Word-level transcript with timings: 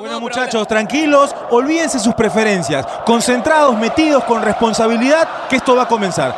Bueno 0.00 0.18
muchachos, 0.18 0.66
tranquilos, 0.66 1.36
olvídense 1.50 1.98
sus 1.98 2.14
preferencias, 2.14 2.86
concentrados, 3.04 3.76
metidos 3.76 4.24
con 4.24 4.40
responsabilidad, 4.40 5.28
que 5.50 5.56
esto 5.56 5.76
va 5.76 5.82
a 5.82 5.88
comenzar. 5.88 6.34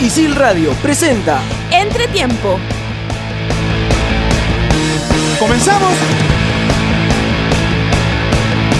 Isil 0.00 0.34
Radio 0.34 0.70
presenta 0.82 1.42
Entretiempo. 1.70 2.58
¿Comenzamos? 5.38 5.92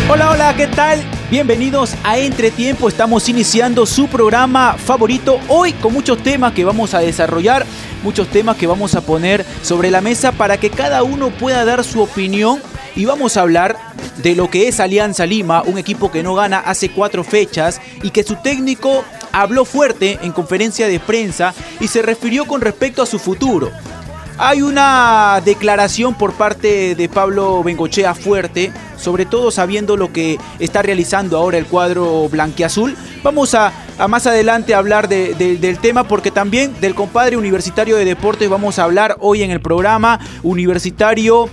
Hola, 0.08 0.30
hola, 0.30 0.54
¿qué 0.56 0.66
tal? 0.66 1.04
Bienvenidos 1.30 1.94
a 2.04 2.16
Entretiempo, 2.16 2.88
estamos 2.88 3.28
iniciando 3.28 3.84
su 3.84 4.08
programa 4.08 4.76
favorito 4.78 5.38
hoy 5.48 5.74
con 5.74 5.92
muchos 5.92 6.22
temas 6.22 6.54
que 6.54 6.64
vamos 6.64 6.94
a 6.94 7.00
desarrollar, 7.00 7.66
muchos 8.02 8.28
temas 8.28 8.56
que 8.56 8.66
vamos 8.66 8.94
a 8.94 9.02
poner 9.02 9.44
sobre 9.60 9.90
la 9.90 10.00
mesa 10.00 10.32
para 10.32 10.56
que 10.56 10.70
cada 10.70 11.02
uno 11.02 11.28
pueda 11.28 11.66
dar 11.66 11.84
su 11.84 12.00
opinión 12.00 12.62
y 12.96 13.04
vamos 13.04 13.36
a 13.36 13.42
hablar 13.42 13.76
de 14.22 14.34
lo 14.34 14.50
que 14.50 14.68
es 14.68 14.80
Alianza 14.80 15.26
Lima, 15.26 15.62
un 15.62 15.78
equipo 15.78 16.10
que 16.10 16.22
no 16.22 16.34
gana 16.34 16.60
hace 16.60 16.90
cuatro 16.90 17.24
fechas 17.24 17.80
y 18.02 18.10
que 18.10 18.22
su 18.22 18.36
técnico 18.36 19.04
habló 19.32 19.64
fuerte 19.64 20.18
en 20.22 20.32
conferencia 20.32 20.86
de 20.86 21.00
prensa 21.00 21.54
y 21.80 21.88
se 21.88 22.02
refirió 22.02 22.46
con 22.46 22.60
respecto 22.60 23.02
a 23.02 23.06
su 23.06 23.18
futuro. 23.18 23.70
Hay 24.36 24.62
una 24.62 25.40
declaración 25.44 26.14
por 26.14 26.32
parte 26.32 26.96
de 26.96 27.08
Pablo 27.08 27.62
Bengochea 27.62 28.14
fuerte, 28.14 28.72
sobre 28.96 29.26
todo 29.26 29.52
sabiendo 29.52 29.96
lo 29.96 30.12
que 30.12 30.38
está 30.58 30.82
realizando 30.82 31.36
ahora 31.36 31.56
el 31.56 31.66
cuadro 31.66 32.28
blanquiazul. 32.28 32.96
Vamos 33.22 33.54
a, 33.54 33.72
más 34.08 34.26
adelante 34.26 34.74
hablar 34.74 35.08
del 35.08 35.78
tema 35.78 36.02
porque 36.04 36.32
también 36.32 36.74
del 36.80 36.96
compadre 36.96 37.36
universitario 37.36 37.96
de 37.96 38.04
deportes 38.04 38.50
vamos 38.50 38.80
a 38.80 38.84
hablar 38.84 39.16
hoy 39.20 39.44
en 39.44 39.52
el 39.52 39.60
programa 39.60 40.18
universitario 40.42 41.48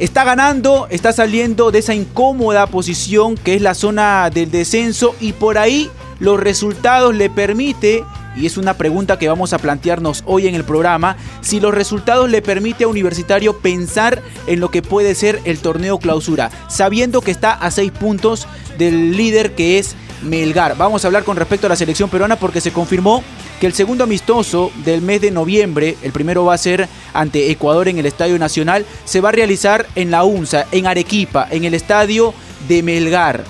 está 0.00 0.24
ganando, 0.24 0.88
está 0.90 1.12
saliendo 1.12 1.70
de 1.70 1.80
esa 1.80 1.94
incómoda 1.94 2.66
posición 2.66 3.36
que 3.36 3.54
es 3.54 3.62
la 3.62 3.74
zona 3.74 4.30
del 4.30 4.50
descenso 4.50 5.14
y 5.20 5.32
por 5.34 5.58
ahí 5.58 5.90
los 6.18 6.40
resultados 6.40 7.14
le 7.14 7.28
permite 7.28 8.02
y 8.34 8.46
es 8.46 8.56
una 8.56 8.74
pregunta 8.74 9.18
que 9.18 9.28
vamos 9.28 9.52
a 9.52 9.58
plantearnos 9.58 10.22
hoy 10.26 10.46
en 10.46 10.54
el 10.54 10.64
programa, 10.64 11.16
si 11.42 11.60
los 11.60 11.74
resultados 11.74 12.30
le 12.30 12.40
permite 12.40 12.84
a 12.84 12.88
Universitario 12.88 13.58
pensar 13.58 14.22
en 14.46 14.60
lo 14.60 14.70
que 14.70 14.82
puede 14.82 15.14
ser 15.14 15.40
el 15.44 15.58
torneo 15.58 15.98
clausura, 15.98 16.50
sabiendo 16.68 17.20
que 17.20 17.32
está 17.32 17.52
a 17.52 17.70
seis 17.70 17.92
puntos 17.92 18.46
del 18.78 19.16
líder 19.16 19.54
que 19.54 19.78
es 19.78 19.96
Melgar. 20.22 20.76
Vamos 20.76 21.04
a 21.04 21.08
hablar 21.08 21.24
con 21.24 21.36
respecto 21.36 21.66
a 21.66 21.70
la 21.70 21.76
selección 21.76 22.10
peruana 22.10 22.36
porque 22.36 22.60
se 22.60 22.72
confirmó 22.72 23.22
que 23.60 23.66
el 23.66 23.72
segundo 23.72 24.04
amistoso 24.04 24.70
del 24.84 25.02
mes 25.02 25.20
de 25.20 25.30
noviembre, 25.30 25.96
el 26.02 26.12
primero 26.12 26.44
va 26.44 26.54
a 26.54 26.58
ser 26.58 26.88
ante 27.12 27.50
Ecuador 27.50 27.88
en 27.88 27.98
el 27.98 28.06
Estadio 28.06 28.38
Nacional, 28.38 28.86
se 29.04 29.20
va 29.20 29.30
a 29.30 29.32
realizar 29.32 29.86
en 29.94 30.10
la 30.10 30.24
UNSA, 30.24 30.66
en 30.72 30.86
Arequipa, 30.86 31.46
en 31.50 31.64
el 31.64 31.74
Estadio 31.74 32.34
de 32.68 32.82
Melgar. 32.82 33.44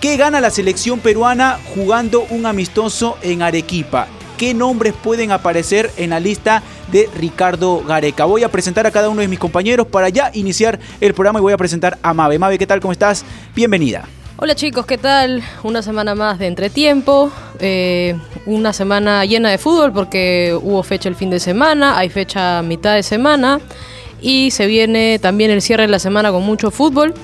¿Qué 0.00 0.16
gana 0.16 0.40
la 0.40 0.50
selección 0.50 1.00
peruana 1.00 1.58
jugando 1.74 2.26
un 2.30 2.44
amistoso 2.44 3.16
en 3.22 3.42
Arequipa? 3.42 4.08
¿Qué 4.36 4.52
nombres 4.52 4.92
pueden 4.92 5.32
aparecer 5.32 5.90
en 5.96 6.10
la 6.10 6.20
lista 6.20 6.62
de 6.92 7.08
Ricardo 7.16 7.82
Gareca? 7.82 8.26
Voy 8.26 8.44
a 8.44 8.50
presentar 8.50 8.86
a 8.86 8.90
cada 8.90 9.08
uno 9.08 9.22
de 9.22 9.28
mis 9.28 9.38
compañeros 9.38 9.86
para 9.86 10.10
ya 10.10 10.30
iniciar 10.34 10.78
el 11.00 11.14
programa 11.14 11.38
y 11.38 11.42
voy 11.42 11.54
a 11.54 11.56
presentar 11.56 11.98
a 12.02 12.12
Mabe. 12.12 12.38
Mabe, 12.38 12.58
¿qué 12.58 12.66
tal? 12.66 12.80
¿Cómo 12.80 12.92
estás? 12.92 13.24
Bienvenida. 13.54 14.06
Hola 14.38 14.54
chicos, 14.54 14.84
¿qué 14.84 14.98
tal? 14.98 15.42
Una 15.62 15.80
semana 15.80 16.14
más 16.14 16.38
de 16.38 16.46
entretiempo, 16.46 17.32
eh, 17.58 18.18
una 18.44 18.74
semana 18.74 19.24
llena 19.24 19.48
de 19.48 19.56
fútbol 19.56 19.94
porque 19.94 20.54
hubo 20.62 20.82
fecha 20.82 21.08
el 21.08 21.14
fin 21.14 21.30
de 21.30 21.40
semana, 21.40 21.96
hay 21.96 22.10
fecha 22.10 22.60
mitad 22.60 22.96
de 22.96 23.02
semana 23.02 23.60
y 24.20 24.50
se 24.50 24.66
viene 24.66 25.18
también 25.18 25.50
el 25.50 25.62
cierre 25.62 25.84
de 25.84 25.88
la 25.88 25.98
semana 25.98 26.32
con 26.32 26.42
mucho 26.42 26.70
fútbol. 26.70 27.14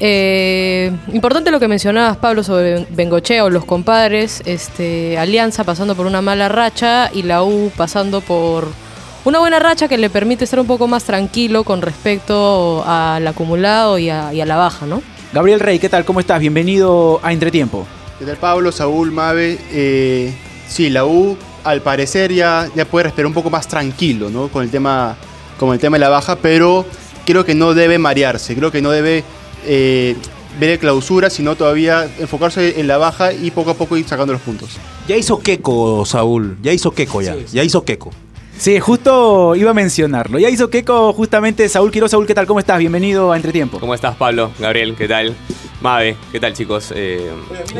Eh, 0.00 0.90
importante 1.12 1.50
lo 1.50 1.60
que 1.60 1.68
mencionabas, 1.68 2.16
Pablo, 2.16 2.42
sobre 2.42 2.86
Bengochea 2.88 3.44
o 3.44 3.50
los 3.50 3.66
compadres, 3.66 4.42
este, 4.46 5.18
Alianza 5.18 5.64
pasando 5.64 5.94
por 5.94 6.06
una 6.06 6.22
mala 6.22 6.48
racha 6.48 7.10
y 7.12 7.24
la 7.24 7.42
U 7.42 7.72
pasando 7.76 8.22
por 8.22 8.68
una 9.26 9.38
buena 9.38 9.58
racha 9.58 9.86
que 9.86 9.98
le 9.98 10.08
permite 10.08 10.44
estar 10.44 10.60
un 10.60 10.66
poco 10.66 10.88
más 10.88 11.04
tranquilo 11.04 11.62
con 11.62 11.82
respecto 11.82 12.82
al 12.86 13.26
acumulado 13.26 13.98
y 13.98 14.08
a, 14.08 14.32
y 14.32 14.40
a 14.40 14.46
la 14.46 14.56
baja, 14.56 14.86
¿no? 14.86 15.02
Gabriel 15.34 15.58
Rey, 15.58 15.80
¿qué 15.80 15.88
tal? 15.88 16.04
¿Cómo 16.04 16.20
estás? 16.20 16.38
Bienvenido 16.38 17.18
a 17.24 17.32
Entretiempo. 17.32 17.88
¿Qué 18.20 18.24
tal 18.24 18.36
Pablo, 18.36 18.70
Saúl, 18.70 19.10
Mabe? 19.10 19.58
Eh, 19.72 20.32
sí, 20.68 20.90
la 20.90 21.06
U 21.06 21.36
al 21.64 21.82
parecer 21.82 22.32
ya, 22.32 22.70
ya 22.76 22.84
puede 22.84 23.02
respirar 23.02 23.26
un 23.26 23.32
poco 23.32 23.50
más 23.50 23.66
tranquilo, 23.66 24.30
¿no? 24.30 24.46
Con 24.46 24.62
el 24.62 24.70
tema, 24.70 25.16
con 25.58 25.72
el 25.72 25.80
tema 25.80 25.96
de 25.96 26.02
la 26.02 26.08
baja, 26.08 26.36
pero 26.36 26.86
creo 27.26 27.44
que 27.44 27.56
no 27.56 27.74
debe 27.74 27.98
marearse, 27.98 28.54
creo 28.54 28.70
que 28.70 28.80
no 28.80 28.92
debe 28.92 29.24
eh, 29.66 30.14
ver 30.60 30.70
el 30.70 30.78
clausura, 30.78 31.28
sino 31.30 31.56
todavía 31.56 32.08
enfocarse 32.20 32.78
en 32.78 32.86
la 32.86 32.98
baja 32.98 33.32
y 33.32 33.50
poco 33.50 33.72
a 33.72 33.74
poco 33.74 33.96
ir 33.96 34.06
sacando 34.06 34.34
los 34.34 34.42
puntos. 34.42 34.76
Ya 35.08 35.16
hizo 35.16 35.40
Keco, 35.40 36.04
Saúl, 36.04 36.58
ya 36.62 36.72
hizo 36.72 36.92
Keco 36.92 37.22
ya, 37.22 37.34
ya 37.52 37.64
hizo 37.64 37.84
Keco. 37.84 38.12
Sí, 38.56 38.78
justo 38.78 39.54
iba 39.56 39.72
a 39.72 39.74
mencionarlo. 39.74 40.38
Ya 40.38 40.48
hizo 40.48 40.70
Keco 40.70 41.12
justamente 41.12 41.68
Saúl 41.68 41.90
Quiroz. 41.90 42.12
Saúl, 42.12 42.26
¿qué 42.26 42.34
tal? 42.34 42.46
¿Cómo 42.46 42.60
estás? 42.60 42.78
Bienvenido 42.78 43.32
a 43.32 43.36
Entretiempo. 43.36 43.80
¿Cómo 43.80 43.94
estás, 43.94 44.16
Pablo? 44.16 44.52
Gabriel, 44.58 44.94
¿qué 44.96 45.08
tal? 45.08 45.34
Mabe, 45.80 46.16
¿qué 46.32 46.40
tal, 46.40 46.54
chicos? 46.54 46.92
Eh, 46.94 47.30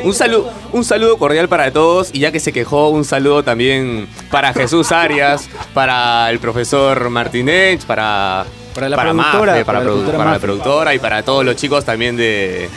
un, 0.02 0.12
saludo, 0.12 0.50
un 0.72 0.84
saludo 0.84 1.16
cordial 1.16 1.48
para 1.48 1.70
todos. 1.70 2.10
Y 2.12 2.18
ya 2.18 2.32
que 2.32 2.40
se 2.40 2.52
quejó, 2.52 2.90
un 2.90 3.04
saludo 3.04 3.42
también 3.42 4.08
para 4.30 4.52
Jesús 4.52 4.92
Arias, 4.92 5.48
para 5.72 6.28
el 6.30 6.38
profesor 6.38 7.08
Martínez, 7.08 7.84
para, 7.84 8.44
para 8.74 8.88
la 8.88 8.96
productora, 8.96 9.52
Mafe, 9.52 9.64
para, 9.64 9.80
la 10.32 10.38
productora 10.38 10.94
y 10.94 10.98
para 10.98 11.22
todos 11.22 11.44
los 11.44 11.56
chicos 11.56 11.84
también 11.84 12.16
de, 12.16 12.68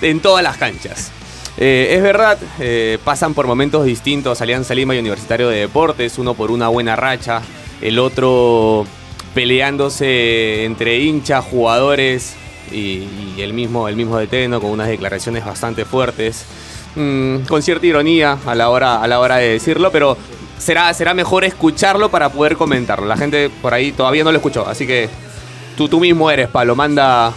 de 0.00 0.10
en 0.10 0.20
todas 0.20 0.42
las 0.42 0.56
canchas. 0.56 1.12
Eh, 1.60 1.96
es 1.96 2.02
verdad, 2.02 2.38
eh, 2.60 2.98
pasan 3.02 3.34
por 3.34 3.48
momentos 3.48 3.84
distintos 3.84 4.40
Alianza 4.40 4.74
Lima 4.76 4.94
y 4.94 5.00
Universitario 5.00 5.48
de 5.48 5.58
Deportes, 5.58 6.16
uno 6.18 6.34
por 6.34 6.52
una 6.52 6.68
buena 6.68 6.94
racha, 6.94 7.42
el 7.80 7.98
otro 7.98 8.86
peleándose 9.34 10.64
entre 10.64 11.00
hinchas, 11.00 11.44
jugadores 11.44 12.36
y, 12.70 13.08
el 13.40 13.52
mismo, 13.54 13.88
el 13.88 13.96
mismo 13.96 14.18
deteno 14.18 14.60
con 14.60 14.70
unas 14.70 14.86
declaraciones 14.86 15.44
bastante 15.44 15.84
fuertes, 15.84 16.44
mm, 16.94 17.38
con 17.48 17.60
cierta 17.60 17.86
ironía 17.86 18.38
a 18.46 18.54
la 18.54 18.68
hora, 18.70 19.02
a 19.02 19.08
la 19.08 19.18
hora 19.18 19.38
de 19.38 19.48
decirlo, 19.48 19.90
pero 19.90 20.16
será, 20.58 20.94
será 20.94 21.12
mejor 21.12 21.44
escucharlo 21.44 22.08
para 22.08 22.28
poder 22.28 22.56
comentarlo. 22.56 23.06
La 23.06 23.16
gente 23.16 23.50
por 23.62 23.74
ahí 23.74 23.90
todavía 23.90 24.22
no 24.22 24.30
lo 24.30 24.36
escuchó, 24.36 24.64
así 24.68 24.86
que 24.86 25.08
tú, 25.76 25.88
tú 25.88 25.98
mismo 25.98 26.30
eres, 26.30 26.48
Palo, 26.48 26.76
manda... 26.76 27.32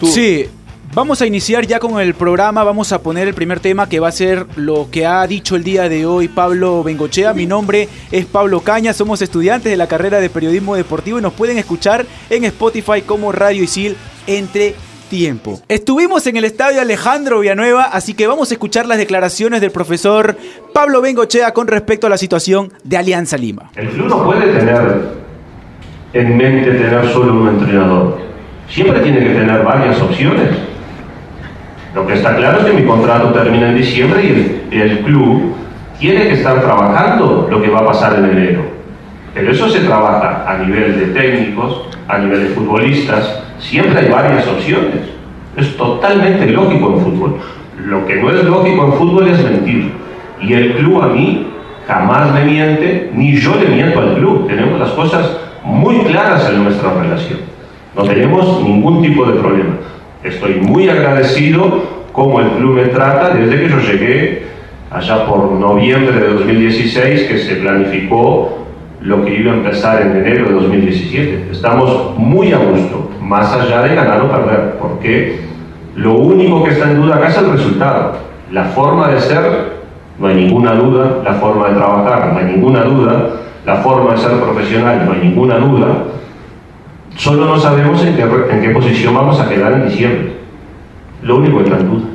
Tú. 0.00 0.08
Sí, 0.08 0.48
Vamos 0.94 1.20
a 1.20 1.26
iniciar 1.26 1.66
ya 1.66 1.80
con 1.80 2.00
el 2.00 2.14
programa, 2.14 2.62
vamos 2.62 2.92
a 2.92 3.02
poner 3.02 3.26
el 3.26 3.34
primer 3.34 3.58
tema 3.58 3.88
que 3.88 3.98
va 3.98 4.06
a 4.06 4.12
ser 4.12 4.46
lo 4.54 4.92
que 4.92 5.04
ha 5.04 5.26
dicho 5.26 5.56
el 5.56 5.64
día 5.64 5.88
de 5.88 6.06
hoy 6.06 6.28
Pablo 6.28 6.84
Bengochea. 6.84 7.34
Mi 7.34 7.46
nombre 7.46 7.88
es 8.12 8.26
Pablo 8.26 8.60
Caña, 8.60 8.92
somos 8.92 9.20
estudiantes 9.20 9.72
de 9.72 9.76
la 9.76 9.88
carrera 9.88 10.20
de 10.20 10.30
periodismo 10.30 10.76
deportivo 10.76 11.18
y 11.18 11.22
nos 11.22 11.32
pueden 11.32 11.58
escuchar 11.58 12.06
en 12.30 12.44
Spotify 12.44 13.02
como 13.02 13.32
Radio 13.32 13.64
Isil 13.64 13.96
entre 14.28 14.76
tiempo. 15.10 15.60
Estuvimos 15.66 16.28
en 16.28 16.36
el 16.36 16.44
estadio 16.44 16.80
Alejandro 16.80 17.40
Villanueva, 17.40 17.86
así 17.86 18.14
que 18.14 18.28
vamos 18.28 18.52
a 18.52 18.54
escuchar 18.54 18.86
las 18.86 18.98
declaraciones 18.98 19.60
del 19.60 19.72
profesor 19.72 20.36
Pablo 20.72 21.00
Bengochea 21.00 21.52
con 21.52 21.66
respecto 21.66 22.06
a 22.06 22.10
la 22.10 22.18
situación 22.18 22.72
de 22.84 22.96
Alianza 22.98 23.36
Lima. 23.36 23.72
El 23.74 23.88
club 23.88 24.06
no 24.06 24.24
puede 24.24 24.46
tener 24.52 25.08
en 26.12 26.36
mente 26.36 26.70
tener 26.70 27.12
solo 27.12 27.34
un 27.34 27.48
entrenador. 27.48 28.16
Siempre 28.68 29.00
tiene 29.00 29.18
que 29.18 29.34
tener 29.34 29.64
varias 29.64 30.00
opciones. 30.00 30.73
Lo 31.94 32.04
que 32.06 32.14
está 32.14 32.34
claro 32.34 32.58
es 32.58 32.64
que 32.64 32.72
mi 32.72 32.84
contrato 32.84 33.28
termina 33.28 33.68
en 33.68 33.76
diciembre 33.76 34.22
y 34.70 34.76
el, 34.76 34.98
club 35.00 35.54
tiene 35.98 36.24
que 36.24 36.32
estar 36.32 36.60
trabajando 36.60 37.46
lo 37.48 37.62
que 37.62 37.70
va 37.70 37.80
a 37.80 37.86
pasar 37.86 38.18
en 38.18 38.24
enero. 38.24 38.62
Pero 39.32 39.52
eso 39.52 39.68
se 39.68 39.80
trabaja 39.80 40.44
a 40.46 40.58
nivel 40.58 40.98
de 40.98 41.06
técnicos, 41.18 41.88
a 42.08 42.18
nivel 42.18 42.48
de 42.48 42.50
futbolistas, 42.50 43.42
siempre 43.60 44.00
hay 44.00 44.10
varias 44.10 44.46
opciones. 44.48 45.02
Es 45.56 45.76
totalmente 45.76 46.46
lógico 46.46 46.94
en 46.94 47.00
fútbol. 47.00 47.36
Lo 47.86 48.04
que 48.06 48.16
no 48.16 48.30
es 48.30 48.42
lógico 48.44 48.86
en 48.86 48.92
fútbol 48.94 49.28
es 49.28 49.44
mentir. 49.44 49.92
Y 50.40 50.52
el 50.52 50.74
club 50.74 51.00
a 51.00 51.06
mí 51.06 51.46
jamás 51.86 52.32
me 52.34 52.44
miente, 52.44 53.12
ni 53.14 53.36
yo 53.36 53.54
le 53.54 53.68
miento 53.68 54.00
al 54.00 54.14
club. 54.16 54.48
Tenemos 54.48 54.80
las 54.80 54.90
cosas 54.90 55.36
muy 55.62 55.98
claras 56.00 56.48
en 56.50 56.64
nuestra 56.64 56.92
relación. 56.92 57.38
No 57.96 58.02
tenemos 58.02 58.60
ningún 58.62 59.00
tipo 59.00 59.24
de 59.26 59.38
problema. 59.38 59.74
Estoy 60.24 60.54
muy 60.54 60.88
agradecido 60.88 61.82
cómo 62.12 62.40
el 62.40 62.48
club 62.52 62.76
me 62.76 62.86
trata 62.86 63.34
desde 63.34 63.60
que 63.60 63.68
yo 63.68 63.78
llegué 63.78 64.46
allá 64.90 65.26
por 65.26 65.52
noviembre 65.52 66.18
de 66.18 66.28
2016 66.32 67.24
que 67.24 67.38
se 67.40 67.56
planificó 67.56 68.64
lo 69.02 69.22
que 69.22 69.38
iba 69.38 69.52
a 69.52 69.56
empezar 69.56 70.00
en 70.00 70.16
enero 70.16 70.46
de 70.46 70.52
2017. 70.54 71.48
Estamos 71.52 72.16
muy 72.16 72.54
a 72.54 72.56
gusto, 72.56 73.10
más 73.20 73.52
allá 73.52 73.82
de 73.82 73.94
ganar 73.94 74.22
o 74.22 74.30
perder, 74.30 74.76
porque 74.80 75.40
lo 75.94 76.14
único 76.14 76.64
que 76.64 76.70
está 76.70 76.90
en 76.90 77.02
duda 77.02 77.16
acá 77.16 77.28
es 77.28 77.36
el 77.36 77.52
resultado. 77.52 78.16
La 78.50 78.64
forma 78.64 79.08
de 79.08 79.20
ser, 79.20 79.74
no 80.18 80.28
hay 80.28 80.36
ninguna 80.36 80.72
duda, 80.72 81.18
la 81.22 81.34
forma 81.34 81.68
de 81.68 81.74
trabajar, 81.74 82.32
no 82.32 82.38
hay 82.38 82.46
ninguna 82.46 82.82
duda, 82.84 83.28
la 83.66 83.76
forma 83.76 84.12
de 84.12 84.18
ser 84.18 84.40
profesional, 84.40 85.04
no 85.04 85.12
hay 85.12 85.28
ninguna 85.28 85.58
duda, 85.58 86.04
Solo 87.16 87.46
no 87.46 87.60
sabemos 87.60 88.02
en 88.04 88.16
qué, 88.16 88.70
posición 88.70 89.14
vamos 89.14 89.38
a 89.38 89.48
quedar 89.48 89.72
en 89.72 89.88
diciembre. 89.88 90.36
lo 91.22 91.36
único 91.36 91.58
que 91.58 91.64
está 91.64 91.78
en 91.78 91.90
duda. 91.90 92.14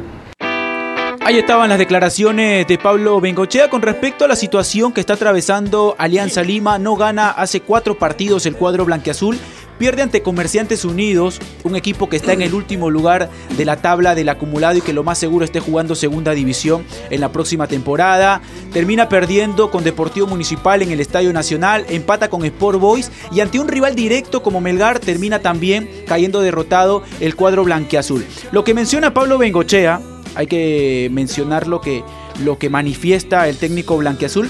Ahí 1.22 1.38
estaban 1.38 1.70
las 1.70 1.78
declaraciones 1.78 2.66
de 2.68 2.78
Pablo 2.78 3.22
Bengochea 3.22 3.70
con 3.70 3.82
respecto 3.82 4.26
a 4.26 4.28
la 4.28 4.36
situación 4.36 4.92
que 4.92 5.00
está 5.00 5.14
atravesando 5.14 5.96
Alianza 5.98 6.42
Lima. 6.42 6.80
No 6.80 6.96
gana 6.96 7.30
hace 7.30 7.62
cuatro 7.62 7.98
partidos 7.98 8.46
el 8.46 8.56
cuadro 8.56 8.86
blanqueazul. 8.86 9.38
Pierde 9.80 10.02
ante 10.02 10.22
Comerciantes 10.22 10.84
Unidos, 10.84 11.40
un 11.64 11.78
equipo 11.78 12.10
que 12.10 12.18
está 12.18 12.34
en 12.34 12.42
el 12.42 12.54
último 12.54 12.90
lugar 12.90 13.30
de 13.58 13.64
la 13.64 13.78
tabla 13.78 14.14
del 14.14 14.28
acumulado 14.28 14.78
y 14.78 14.82
que 14.82 14.92
lo 14.92 15.06
más 15.06 15.18
seguro 15.18 15.46
esté 15.46 15.62
jugando 15.62 15.96
segunda 15.96 16.34
división 16.34 16.84
en 17.10 17.22
la 17.22 17.32
próxima 17.32 17.66
temporada. 17.66 18.42
Termina 18.74 19.08
perdiendo 19.08 19.72
con 19.72 19.86
Deportivo 19.86 20.28
Municipal 20.28 20.82
en 20.82 20.92
el 20.92 21.00
Estadio 21.00 21.32
Nacional, 21.32 21.86
empata 21.88 22.30
con 22.30 22.44
Sport 22.44 22.78
Boys 22.78 23.10
y 23.32 23.40
ante 23.40 23.58
un 23.58 23.70
rival 23.70 23.96
directo 23.96 24.44
como 24.44 24.60
Melgar 24.60 25.00
termina 25.00 25.40
también 25.40 25.90
cayendo 26.06 26.42
derrotado 26.42 27.04
el 27.22 27.38
cuadro 27.38 27.64
blanqueazul. 27.64 28.26
Lo 28.52 28.66
que 28.66 28.74
menciona 28.74 29.14
Pablo 29.14 29.38
Bengochea, 29.38 30.02
hay 30.36 30.48
que 30.48 31.08
mencionar 31.14 31.68
lo 31.68 31.80
que, 31.80 32.04
lo 32.44 32.58
que 32.58 32.70
manifiesta 32.70 33.48
el 33.48 33.56
técnico 33.56 33.96
blanqueazul. 33.96 34.50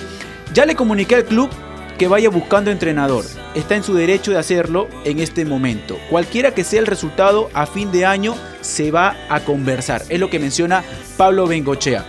Ya 0.55 0.65
le 0.65 0.73
comuniqué 0.73 1.13
al 1.13 1.25
club 1.25 1.51
que 1.99 2.07
vaya 2.07 2.29
buscando 2.29 2.71
entrenador. 2.71 3.25
Está 3.53 3.75
en 3.75 3.83
su 3.83 3.93
derecho 3.93 4.31
de 4.31 4.39
hacerlo 4.39 4.87
en 5.03 5.19
este 5.19 5.43
momento. 5.43 5.99
Cualquiera 6.09 6.55
que 6.55 6.63
sea 6.63 6.79
el 6.79 6.87
resultado 6.87 7.49
a 7.53 7.67
fin 7.67 7.91
de 7.91 8.05
año 8.05 8.35
se 8.61 8.89
va 8.89 9.17
a 9.29 9.41
conversar. 9.41 10.03
Es 10.07 10.17
lo 10.17 10.29
que 10.29 10.39
menciona 10.39 10.81
Pablo 11.17 11.45
Bengochea. 11.45 12.05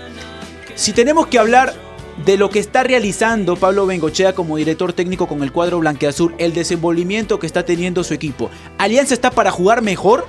Si 0.77 0.93
tenemos 0.93 1.27
que 1.27 1.41
hablar 1.41 1.75
de 2.25 2.37
lo 2.37 2.51
que 2.51 2.61
está 2.61 2.85
realizando 2.85 3.57
Pablo 3.57 3.85
Bengochea 3.85 4.33
como 4.33 4.57
director 4.57 4.93
técnico 4.93 5.27
con 5.27 5.43
el 5.43 5.51
cuadro 5.51 5.81
blanqueazul, 5.81 6.35
el 6.39 6.53
desenvolvimiento 6.53 7.41
que 7.41 7.49
está 7.49 7.65
teniendo 7.65 8.05
su 8.05 8.15
equipo. 8.15 8.49
¿Alianza 8.79 9.15
está 9.15 9.33
para 9.33 9.51
jugar 9.51 9.83
mejor? 9.83 10.29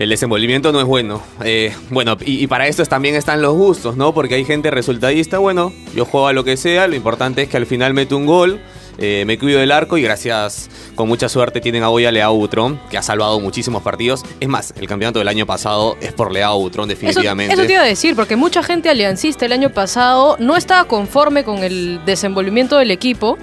El 0.00 0.08
desenvolvimiento 0.08 0.72
no 0.72 0.80
es 0.80 0.86
bueno. 0.86 1.22
Eh, 1.44 1.74
bueno, 1.90 2.16
y, 2.24 2.42
y, 2.42 2.46
para 2.46 2.66
eso 2.66 2.82
también 2.86 3.16
están 3.16 3.42
los 3.42 3.52
gustos, 3.52 3.98
¿no? 3.98 4.14
Porque 4.14 4.34
hay 4.34 4.46
gente 4.46 4.70
resultadista, 4.70 5.36
bueno, 5.36 5.74
yo 5.94 6.06
juego 6.06 6.26
a 6.26 6.32
lo 6.32 6.42
que 6.42 6.56
sea, 6.56 6.88
lo 6.88 6.96
importante 6.96 7.42
es 7.42 7.50
que 7.50 7.58
al 7.58 7.66
final 7.66 7.92
meto 7.92 8.16
un 8.16 8.24
gol, 8.24 8.62
eh, 8.96 9.24
me 9.26 9.38
cuido 9.38 9.60
del 9.60 9.70
arco 9.70 9.98
y 9.98 10.02
gracias, 10.02 10.70
con 10.94 11.06
mucha 11.06 11.28
suerte, 11.28 11.60
tienen 11.60 11.82
a 11.82 11.88
Boya 11.88 12.10
Leao 12.10 12.34
Butrón, 12.34 12.80
que 12.88 12.96
ha 12.96 13.02
salvado 13.02 13.40
muchísimos 13.40 13.82
partidos. 13.82 14.24
Es 14.40 14.48
más, 14.48 14.72
el 14.80 14.88
campeonato 14.88 15.18
del 15.18 15.28
año 15.28 15.44
pasado 15.44 15.98
es 16.00 16.14
por 16.14 16.32
Leao 16.32 16.58
Butrón, 16.58 16.88
definitivamente. 16.88 17.52
Eso, 17.52 17.60
eso 17.60 17.66
te 17.66 17.74
iba 17.74 17.82
a 17.82 17.86
decir, 17.86 18.16
porque 18.16 18.36
mucha 18.36 18.62
gente 18.62 18.88
aliancista 18.88 19.44
el 19.44 19.52
año 19.52 19.68
pasado 19.68 20.36
no 20.38 20.56
estaba 20.56 20.84
conforme 20.88 21.44
con 21.44 21.58
el 21.58 22.00
desenvolvimiento 22.06 22.78
del 22.78 22.90
equipo 22.90 23.36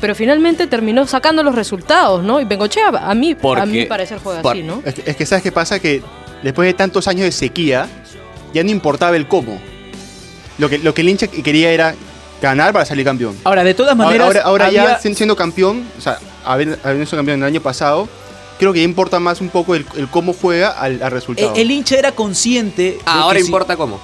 pero 0.00 0.14
finalmente 0.14 0.66
terminó 0.66 1.06
sacando 1.06 1.42
los 1.42 1.54
resultados, 1.54 2.22
¿no? 2.22 2.40
Y 2.40 2.44
Bengochea, 2.44 2.88
a 2.88 3.14
mí, 3.14 3.34
Porque, 3.34 3.62
a 3.62 3.66
mi 3.66 3.84
parecer, 3.84 4.18
juega 4.22 4.42
por, 4.42 4.52
así, 4.52 4.62
¿no? 4.62 4.82
Es 4.84 4.94
que, 4.94 5.10
es 5.10 5.16
que, 5.16 5.26
¿sabes 5.26 5.42
qué 5.42 5.52
pasa? 5.52 5.78
Que 5.78 6.02
después 6.42 6.66
de 6.66 6.74
tantos 6.74 7.06
años 7.08 7.24
de 7.24 7.32
sequía, 7.32 7.88
ya 8.52 8.64
no 8.64 8.70
importaba 8.70 9.16
el 9.16 9.28
cómo. 9.28 9.60
Lo 10.58 10.68
que, 10.68 10.78
lo 10.78 10.94
que 10.94 11.02
el 11.02 11.08
hincha 11.08 11.26
quería 11.26 11.70
era 11.70 11.94
ganar 12.40 12.72
para 12.72 12.84
salir 12.84 13.04
campeón. 13.04 13.36
Ahora, 13.44 13.64
de 13.64 13.74
todas 13.74 13.96
maneras. 13.96 14.26
Ahora, 14.26 14.40
ahora, 14.40 14.64
ahora 14.64 14.66
había... 14.66 15.00
ya 15.02 15.14
siendo 15.14 15.36
campeón, 15.36 15.86
o 15.98 16.00
sea, 16.00 16.18
habiendo 16.44 16.76
sido 17.06 17.18
campeón 17.18 17.40
el 17.40 17.46
año 17.46 17.60
pasado, 17.60 18.08
creo 18.58 18.72
que 18.72 18.80
ya 18.80 18.84
importa 18.84 19.20
más 19.20 19.40
un 19.40 19.48
poco 19.48 19.74
el, 19.74 19.86
el 19.96 20.08
cómo 20.08 20.32
juega 20.32 20.70
al, 20.70 21.02
al 21.02 21.10
resultado. 21.10 21.54
El, 21.54 21.60
el, 21.60 21.70
hincha 21.70 21.98
era 21.98 22.12
consciente. 22.12 22.98
Ah, 23.04 23.22
ahora 23.22 23.40
importa 23.40 23.74
si... 23.74 23.78
cómo. 23.78 24.00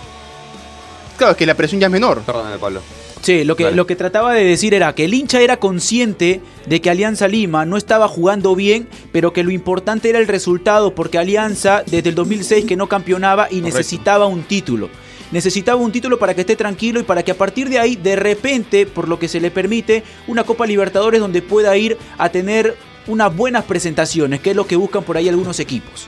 Claro, 1.16 1.32
es 1.32 1.38
que 1.38 1.46
la 1.46 1.54
presión 1.54 1.81
ya 1.81 1.87
es 1.87 1.93
menor. 1.93 2.22
Perdóname, 2.22 2.58
Pablo. 2.58 2.82
Sí, 3.26 3.43
lo 3.43 3.56
que, 3.56 3.64
vale. 3.64 3.75
lo 3.75 3.88
que 3.88 3.96
trataba 3.96 4.32
de 4.34 4.44
decir 4.44 4.73
era 4.73 4.94
que 4.94 5.05
el 5.05 5.12
hincha 5.12 5.40
era 5.40 5.56
consciente 5.56 6.40
de 6.67 6.81
que 6.81 6.90
Alianza 6.90 7.26
Lima 7.26 7.64
no 7.64 7.76
estaba 7.76 8.06
jugando 8.06 8.55
bien, 8.55 8.87
pero 9.11 9.32
que 9.32 9.43
lo 9.43 9.50
importante 9.50 10.08
era 10.08 10.20
el 10.20 10.28
resultado, 10.28 10.94
porque 10.94 11.19
Alianza 11.19 11.82
desde 11.84 12.11
el 12.11 12.14
2006 12.14 12.67
que 12.67 12.76
no 12.76 12.88
campeonaba 12.88 13.49
y 13.50 13.58
Correcto. 13.58 13.78
necesitaba 13.78 14.26
un 14.26 14.44
título. 14.44 14.90
Necesitaba 15.32 15.81
un 15.81 15.90
título 15.90 16.20
para 16.20 16.34
que 16.34 16.43
esté 16.43 16.55
tranquilo 16.55 17.00
y 17.00 17.02
para 17.02 17.25
que 17.25 17.32
a 17.32 17.37
partir 17.37 17.69
de 17.69 17.81
ahí, 17.81 17.96
de 17.96 18.14
repente, 18.14 18.87
por 18.87 19.08
lo 19.08 19.19
que 19.19 19.26
se 19.26 19.40
le 19.40 19.50
permite, 19.50 20.05
una 20.29 20.44
Copa 20.44 20.64
Libertadores 20.64 21.20
donde 21.20 21.43
pueda 21.43 21.76
ir 21.76 21.99
a 22.19 22.29
tener 22.29 22.76
unas 23.08 23.34
buenas 23.34 23.64
presentaciones, 23.64 24.38
que 24.38 24.50
es 24.50 24.56
lo 24.56 24.69
que 24.69 24.76
buscan 24.76 25.02
por 25.02 25.17
ahí 25.17 25.29
algunos 25.29 25.58
equipos. 25.58 26.06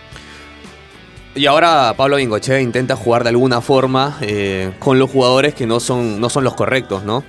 Y 1.39 1.47
ahora 1.47 1.95
Pablo 1.97 2.17
Bingochea 2.17 2.61
intenta 2.61 2.97
jugar 2.97 3.23
de 3.23 3.29
alguna 3.29 3.61
forma 3.61 4.19
eh, 4.23 4.73
con 4.81 4.99
los 4.99 5.09
jugadores 5.09 5.55
que 5.55 5.69
no 5.69 5.79
son, 5.79 6.21
no 6.21 6.29
son 6.31 6.43
los 6.43 6.55
correctos, 6.55 7.05
¿no? 7.05 7.23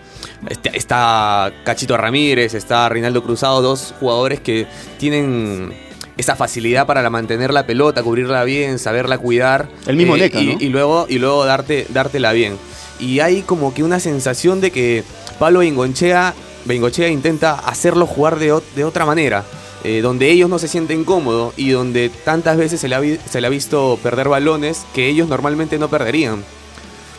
Está, 0.49 0.71
está 0.71 1.53
Cachito 1.63 1.95
Ramírez, 1.95 2.55
está 2.55 2.89
Reinaldo 2.89 3.21
Cruzado, 3.21 3.61
dos 3.61 3.93
jugadores 3.99 4.39
que 4.39 4.65
tienen 4.97 5.71
esa 6.17 6.35
facilidad 6.35 6.87
para 6.87 7.03
la 7.03 7.11
mantener 7.11 7.53
la 7.53 7.67
pelota, 7.67 8.01
cubrirla 8.01 8.43
bien, 8.45 8.79
saberla 8.79 9.19
cuidar. 9.19 9.69
El 9.85 9.95
mismo 9.95 10.15
eh, 10.15 10.21
Neca, 10.21 10.41
y, 10.41 10.55
¿no? 10.55 10.57
y, 10.59 10.69
luego, 10.69 11.05
y 11.07 11.19
luego 11.19 11.45
darte, 11.45 11.85
dártela 11.89 12.33
bien. 12.33 12.57
Y 12.99 13.19
hay 13.19 13.43
como 13.43 13.75
que 13.75 13.83
una 13.83 13.99
sensación 13.99 14.59
de 14.59 14.71
que 14.71 15.03
Pablo 15.37 15.59
Bingochea, 15.59 16.33
Bingochea 16.65 17.09
intenta 17.09 17.53
hacerlo 17.53 18.07
jugar 18.07 18.39
de, 18.39 18.59
de 18.75 18.83
otra 18.83 19.05
manera 19.05 19.45
eh, 19.83 20.01
donde 20.01 20.29
ellos 20.29 20.49
no 20.49 20.59
se 20.59 20.67
sienten 20.67 21.05
cómodos 21.05 21.53
y 21.57 21.69
donde 21.69 22.09
tantas 22.09 22.57
veces 22.57 22.81
se 22.81 22.87
le, 22.87 22.95
ha, 22.95 23.49
visto 23.49 23.97
perder 24.03 24.27
balones 24.27 24.85
que 24.93 25.07
ellos 25.07 25.29
normalmente 25.29 25.79
no 25.79 25.89
perderían. 25.89 26.43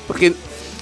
Porque, 0.06 0.34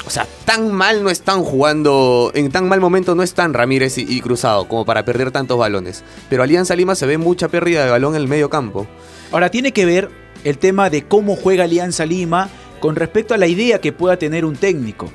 o 0.06 0.10
sea, 0.10 0.26
tan 0.44 0.72
mal 0.72 1.02
no 1.02 1.10
están 1.10 1.44
jugando, 1.44 2.32
en 2.34 2.50
tan 2.50 2.68
mal 2.68 2.80
momento 2.80 3.14
no 3.14 3.22
están 3.22 3.54
Ramírez 3.54 3.98
y, 3.98 4.06
y 4.08 4.20
Cruzado 4.20 4.66
como 4.66 4.84
para 4.84 5.04
perder 5.04 5.30
tantos 5.30 5.58
balones. 5.58 6.02
Pero 6.28 6.42
Alianza 6.42 6.74
Lima 6.74 6.94
se 6.94 7.06
ve 7.06 7.18
mucha 7.18 7.48
pérdida 7.48 7.84
de 7.84 7.90
balón 7.90 8.14
en 8.14 8.22
el 8.22 8.28
medio 8.28 8.50
campo. 8.50 8.86
Ahora, 9.30 9.50
tiene 9.50 9.72
que 9.72 9.84
ver 9.86 10.10
el 10.44 10.58
tema 10.58 10.90
de 10.90 11.02
cómo 11.02 11.36
juega 11.36 11.64
Alianza 11.64 12.06
Lima 12.06 12.48
con 12.80 12.96
respecto 12.96 13.34
a 13.34 13.38
la 13.38 13.46
idea 13.46 13.80
que 13.80 13.92
pueda 13.92 14.16
tener 14.16 14.44
un 14.44 14.56
técnico. 14.56 15.10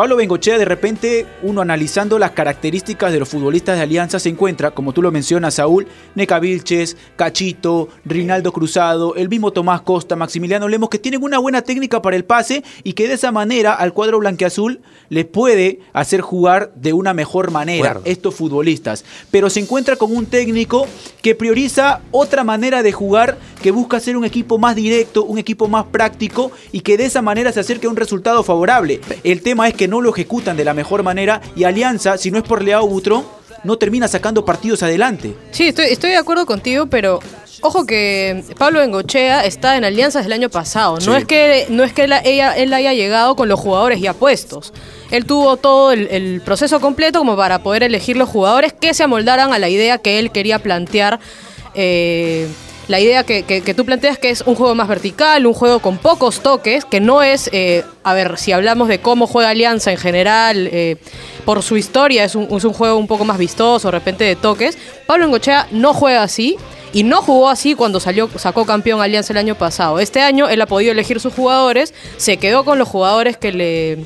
Pablo 0.00 0.16
Bengochea, 0.16 0.56
de 0.56 0.64
repente, 0.64 1.26
uno 1.42 1.60
analizando 1.60 2.18
las 2.18 2.30
características 2.30 3.12
de 3.12 3.18
los 3.18 3.28
futbolistas 3.28 3.76
de 3.76 3.82
Alianza, 3.82 4.18
se 4.18 4.30
encuentra, 4.30 4.70
como 4.70 4.94
tú 4.94 5.02
lo 5.02 5.12
mencionas, 5.12 5.56
Saúl, 5.56 5.88
Neca 6.14 6.38
Vilches, 6.38 6.96
Cachito, 7.16 7.90
Rinaldo 8.06 8.50
Cruzado, 8.50 9.14
el 9.16 9.28
mismo 9.28 9.50
Tomás 9.52 9.82
Costa, 9.82 10.16
Maximiliano 10.16 10.68
Lemos, 10.68 10.88
que 10.88 10.98
tienen 10.98 11.22
una 11.22 11.38
buena 11.38 11.60
técnica 11.60 12.00
para 12.00 12.16
el 12.16 12.24
pase 12.24 12.64
y 12.82 12.94
que 12.94 13.08
de 13.08 13.12
esa 13.12 13.30
manera 13.30 13.74
al 13.74 13.92
cuadro 13.92 14.20
blanqueazul 14.20 14.80
le 15.10 15.26
puede 15.26 15.80
hacer 15.92 16.22
jugar 16.22 16.72
de 16.76 16.94
una 16.94 17.12
mejor 17.12 17.50
manera 17.50 17.92
bueno. 17.92 18.00
estos 18.06 18.34
futbolistas. 18.34 19.04
Pero 19.30 19.50
se 19.50 19.60
encuentra 19.60 19.96
con 19.96 20.16
un 20.16 20.24
técnico 20.24 20.86
que 21.20 21.34
prioriza 21.34 22.00
otra 22.10 22.42
manera 22.42 22.82
de 22.82 22.92
jugar, 22.92 23.36
que 23.60 23.70
busca 23.70 24.00
ser 24.00 24.16
un 24.16 24.24
equipo 24.24 24.56
más 24.56 24.76
directo, 24.76 25.24
un 25.24 25.36
equipo 25.36 25.68
más 25.68 25.84
práctico 25.84 26.52
y 26.72 26.80
que 26.80 26.96
de 26.96 27.04
esa 27.04 27.20
manera 27.20 27.52
se 27.52 27.60
acerque 27.60 27.86
a 27.86 27.90
un 27.90 27.96
resultado 27.96 28.42
favorable. 28.42 29.02
El 29.24 29.42
tema 29.42 29.68
es 29.68 29.74
que 29.74 29.89
no 29.90 30.00
lo 30.00 30.10
ejecutan 30.10 30.56
de 30.56 30.64
la 30.64 30.72
mejor 30.72 31.02
manera 31.02 31.40
y 31.54 31.64
Alianza, 31.64 32.16
si 32.16 32.30
no 32.30 32.38
es 32.38 32.44
por 32.44 32.62
Leao 32.62 32.86
Butrón, 32.86 33.24
no 33.64 33.76
termina 33.76 34.08
sacando 34.08 34.44
partidos 34.44 34.82
adelante. 34.82 35.34
Sí, 35.50 35.68
estoy, 35.68 35.86
estoy 35.86 36.10
de 36.10 36.16
acuerdo 36.16 36.46
contigo, 36.46 36.86
pero 36.86 37.20
ojo 37.60 37.84
que 37.84 38.42
Pablo 38.56 38.80
Bengochea 38.80 39.44
está 39.44 39.76
en 39.76 39.84
alianzas 39.84 40.22
del 40.24 40.32
año 40.32 40.48
pasado. 40.48 41.00
Sí. 41.00 41.06
No 41.06 41.16
es 41.16 41.26
que, 41.26 41.66
no 41.68 41.84
es 41.84 41.92
que 41.92 42.08
la, 42.08 42.20
ella, 42.24 42.56
él 42.56 42.72
haya 42.72 42.94
llegado 42.94 43.36
con 43.36 43.48
los 43.48 43.60
jugadores 43.60 44.00
ya 44.00 44.14
puestos. 44.14 44.72
Él 45.10 45.26
tuvo 45.26 45.56
todo 45.56 45.92
el, 45.92 46.08
el, 46.10 46.40
proceso 46.40 46.80
completo 46.80 47.18
como 47.18 47.36
para 47.36 47.62
poder 47.62 47.82
elegir 47.82 48.16
los 48.16 48.28
jugadores 48.28 48.72
que 48.72 48.94
se 48.94 49.02
amoldaran 49.02 49.52
a 49.52 49.58
la 49.58 49.68
idea 49.68 49.98
que 49.98 50.18
él 50.18 50.30
quería 50.30 50.58
plantear. 50.60 51.20
Eh, 51.74 52.48
la 52.90 52.98
idea 52.98 53.22
que, 53.22 53.44
que, 53.44 53.72
tú 53.72 53.84
planteas 53.84 54.18
que 54.18 54.30
es 54.30 54.40
un 54.40 54.56
juego 54.56 54.74
más 54.74 54.88
vertical, 54.88 55.46
un 55.46 55.54
juego 55.54 55.78
con 55.78 55.96
pocos 55.96 56.40
toques, 56.40 56.84
que 56.84 56.98
no 56.98 57.22
es, 57.22 57.48
eh, 57.52 57.84
a 58.02 58.14
ver, 58.14 58.36
si 58.36 58.50
hablamos 58.50 58.88
de 58.88 58.98
cómo 58.98 59.28
juega 59.28 59.50
Alianza 59.50 59.92
en 59.92 59.96
general, 59.96 60.68
eh, 60.72 60.96
por 61.44 61.62
su 61.62 61.76
historia 61.76 62.24
es 62.24 62.34
un, 62.34 62.48
es 62.50 62.64
un, 62.64 62.72
juego 62.72 62.96
un 62.96 63.06
poco 63.06 63.24
más 63.24 63.38
vistoso, 63.38 63.86
de 63.86 63.92
repente 63.92 64.24
de 64.24 64.34
toques. 64.34 64.76
Pablo 65.06 65.26
Engochea 65.26 65.68
no 65.70 65.94
juega 65.94 66.24
así. 66.24 66.56
Y 66.92 67.04
no 67.04 67.22
jugó 67.22 67.48
así 67.48 67.76
cuando 67.76 68.00
salió, 68.00 68.28
sacó 68.34 68.66
campeón 68.66 69.00
Alianza 69.00 69.32
el 69.32 69.36
año 69.36 69.54
pasado. 69.54 70.00
Este 70.00 70.22
año 70.22 70.48
él 70.48 70.60
ha 70.60 70.66
podido 70.66 70.90
elegir 70.90 71.20
sus 71.20 71.32
jugadores, 71.32 71.94
se 72.16 72.38
quedó 72.38 72.64
con 72.64 72.80
los 72.80 72.88
jugadores 72.88 73.36
que 73.36 73.52
le, 73.52 73.98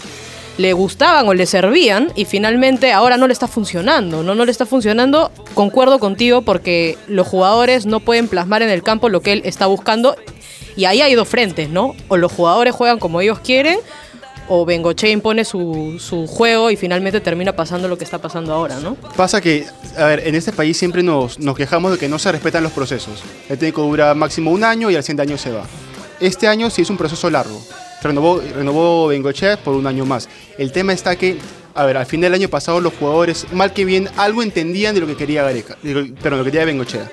le 0.57 0.73
gustaban 0.73 1.27
o 1.27 1.35
le 1.35 1.47
servían 1.47 2.13
y 2.15 2.25
finalmente 2.25 2.93
ahora 2.93 3.17
no 3.17 3.27
le 3.27 3.33
está 3.33 3.49
funcionando, 3.49 4.23
¿no? 4.23 4.35
No 4.35 4.45
le 4.45 4.53
está 4.53 4.67
funcionando, 4.67 5.33
concuerdo 5.55 5.99
contigo 5.99 6.43
porque 6.43 6.97
los 7.09 7.27
jugadores 7.27 7.87
no 7.87 8.01
pueden 8.01 8.29
plasmar 8.29 8.63
en 8.63 8.71
el 8.71 8.83
campo 8.83 9.09
lo 9.09 9.21
que 9.21 9.33
él 9.33 9.43
está 9.45 9.67
buscando 9.67 10.17
y 10.77 10.85
ahí 10.85 11.01
hay 11.01 11.15
dos 11.15 11.29
frentes, 11.29 11.71
¿no? 11.71 11.95
O 12.09 12.17
los 12.17 12.33
jugadores 12.33 12.75
juegan 12.75 12.99
como 12.99 13.21
ellos 13.21 13.41
quieren 13.41 13.79
o 14.47 14.65
Bengoche 14.65 15.11
impone 15.11 15.45
su, 15.45 15.97
su, 15.99 16.27
juego 16.27 16.71
y 16.71 16.77
finalmente 16.77 17.21
termina 17.21 17.57
pasando 17.57 17.89
lo 17.89 17.97
que 17.97 18.05
está 18.05 18.19
pasando 18.19 18.53
ahora, 18.53 18.79
¿no? 18.79 18.95
Pasa 19.17 19.41
que, 19.41 19.65
a 19.97 20.05
ver, 20.05 20.27
en 20.27 20.35
este 20.35 20.53
país 20.53 20.77
siempre 20.77 21.03
nos, 21.03 21.39
nos 21.39 21.57
quejamos 21.57 21.93
de 21.93 21.99
que 21.99 22.09
no 22.09 22.19
se 22.19 22.31
respetan 22.31 22.63
los 22.63 22.73
procesos. 22.73 23.23
El 23.49 23.59
técnico 23.59 23.83
dura 23.83 24.13
máximo 24.15 24.51
un 24.51 24.63
año 24.63 24.91
y 24.91 24.97
al 24.97 25.03
siguiente 25.03 25.23
año 25.23 25.39
se 25.39 25.51
va. 25.51 25.65
Este 26.21 26.47
año 26.47 26.69
sí 26.69 26.83
es 26.83 26.91
un 26.91 26.99
proceso 26.99 27.31
largo 27.31 27.59
renovó, 28.09 28.41
renovó 28.55 29.09
Bengochea 29.09 29.57
por 29.57 29.75
un 29.75 29.87
año 29.87 30.05
más. 30.05 30.29
El 30.59 30.73
tema 30.73 30.93
está 30.93 31.17
que, 31.17 31.39
a 31.75 31.85
ver, 31.85 31.97
al 31.97 32.07
fin 32.07 32.21
del 32.21 32.35
año 32.35 32.49
pasado 32.49 32.81
los 32.81 32.93
jugadores, 32.95 33.47
mal 33.53 33.73
que 33.73 33.85
bien, 33.85 34.09
algo 34.17 34.43
entendían 34.43 34.95
de 34.95 35.01
lo 35.01 35.07
que 35.07 35.17
quería 35.17 35.43
Gareca, 35.43 35.77
pero 36.23 36.37
lo 36.37 36.45
que 36.45 36.51
quería 36.51 36.65
Bengochea. 36.67 37.11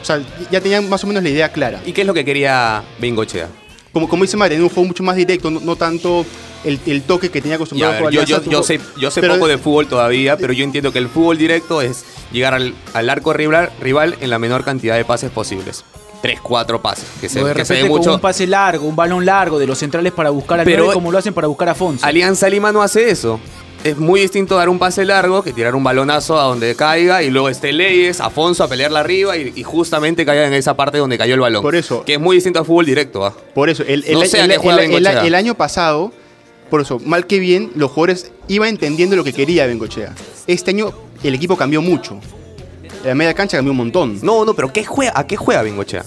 O 0.00 0.04
sea, 0.04 0.22
ya 0.50 0.60
tenían 0.60 0.88
más 0.88 1.04
o 1.04 1.06
menos 1.06 1.22
la 1.22 1.28
idea 1.28 1.50
clara. 1.52 1.80
¿Y 1.84 1.92
qué 1.92 2.00
es 2.02 2.06
lo 2.06 2.14
que 2.14 2.24
quería 2.24 2.82
Bengochea? 3.00 3.48
como, 3.92 4.08
como 4.08 4.22
dice 4.22 4.36
María, 4.36 4.56
en 4.56 4.62
un 4.62 4.68
juego 4.68 4.86
mucho 4.86 5.02
más 5.02 5.16
directo, 5.16 5.50
no, 5.50 5.58
no 5.58 5.74
tanto 5.74 6.24
el, 6.62 6.78
el 6.86 7.02
toque 7.02 7.28
que 7.28 7.40
tenía 7.40 7.56
acostumbrado 7.56 7.94
ver, 7.94 8.06
a 8.06 8.10
yo, 8.10 8.22
yo, 8.22 8.42
yo 8.44 8.62
sé, 8.62 8.78
yo 8.96 9.10
sé 9.10 9.20
pero- 9.20 9.34
poco 9.34 9.48
de 9.48 9.58
fútbol 9.58 9.88
todavía, 9.88 10.36
pero 10.36 10.52
yo 10.52 10.62
entiendo 10.62 10.92
que 10.92 11.00
el 11.00 11.08
fútbol 11.08 11.36
directo 11.36 11.82
es 11.82 12.04
llegar 12.30 12.54
al, 12.54 12.72
al 12.94 13.10
arco 13.10 13.32
rival, 13.32 13.70
rival 13.80 14.16
en 14.20 14.30
la 14.30 14.38
menor 14.38 14.64
cantidad 14.64 14.96
de 14.96 15.04
pases 15.04 15.32
posibles. 15.32 15.84
Tres, 16.22 16.40
cuatro 16.42 16.82
pases, 16.82 17.06
que 17.20 17.28
se, 17.28 17.42
de 17.42 17.54
que 17.54 17.64
se 17.64 17.72
ve 17.74 17.80
repente 17.80 17.88
con 17.88 17.98
mucho. 17.98 18.14
un 18.14 18.20
pase 18.20 18.46
largo, 18.46 18.86
un 18.86 18.94
balón 18.96 19.24
largo 19.24 19.58
de 19.58 19.66
los 19.66 19.78
centrales 19.78 20.12
para 20.12 20.30
buscar 20.30 20.60
al 20.60 20.64
Pero- 20.66 20.84
9 20.84 20.94
como 20.94 21.10
lo 21.10 21.18
hacen 21.18 21.32
para 21.32 21.46
buscar 21.46 21.68
a 21.68 21.72
Afonso. 21.72 22.04
Alianza 22.04 22.48
Lima 22.50 22.72
no 22.72 22.82
hace 22.82 23.10
eso. 23.10 23.40
Es 23.82 23.96
muy 23.96 24.20
distinto 24.20 24.56
dar 24.56 24.68
un 24.68 24.78
pase 24.78 25.06
largo 25.06 25.42
que 25.42 25.54
tirar 25.54 25.74
un 25.74 25.82
balonazo 25.82 26.38
a 26.38 26.42
donde 26.42 26.74
caiga 26.76 27.22
y 27.22 27.30
luego 27.30 27.48
esté 27.48 27.72
Leyes, 27.72 28.20
Afonso 28.20 28.62
a 28.62 28.68
pelearla 28.68 29.00
arriba 29.00 29.38
y, 29.38 29.54
y 29.56 29.62
justamente 29.62 30.26
caiga 30.26 30.46
en 30.46 30.52
esa 30.52 30.76
parte 30.76 30.98
donde 30.98 31.16
cayó 31.16 31.32
el 31.32 31.40
balón. 31.40 31.62
Por 31.62 31.74
eso- 31.74 32.04
Que 32.04 32.14
es 32.14 32.20
muy 32.20 32.36
distinto 32.36 32.58
al 32.58 32.66
fútbol 32.66 32.84
directo. 32.84 33.24
¿ah? 33.24 33.32
Por 33.54 33.70
eso, 33.70 33.82
el, 33.86 34.04
el- 34.06 34.12
No 34.18 34.24
sé 34.26 34.42
a 34.42 34.44
el- 34.44 34.50
qué 34.50 34.58
juega 34.58 34.80
el- 34.84 34.90
el- 34.92 35.02
Bengochea. 35.02 35.26
el 35.26 35.34
año 35.34 35.54
pasado, 35.54 36.12
por 36.68 36.82
eso, 36.82 36.98
mal 36.98 37.26
que 37.26 37.38
bien, 37.38 37.72
los 37.74 37.90
jugadores 37.92 38.30
iban 38.48 38.68
entendiendo 38.68 39.16
lo 39.16 39.24
que 39.24 39.32
quería 39.32 39.64
Bengochea. 39.66 40.14
Este 40.46 40.72
año 40.72 40.92
el 41.22 41.34
equipo 41.34 41.56
cambió 41.56 41.80
mucho. 41.80 42.20
La 43.04 43.14
media 43.14 43.34
cancha 43.34 43.56
cambió 43.56 43.72
un 43.72 43.78
montón. 43.78 44.18
No, 44.22 44.44
no, 44.44 44.54
pero 44.54 44.72
¿qué 44.72 44.84
juega, 44.84 45.12
¿a 45.14 45.26
qué 45.26 45.36
juega 45.36 45.62
Bengochea? 45.62 46.04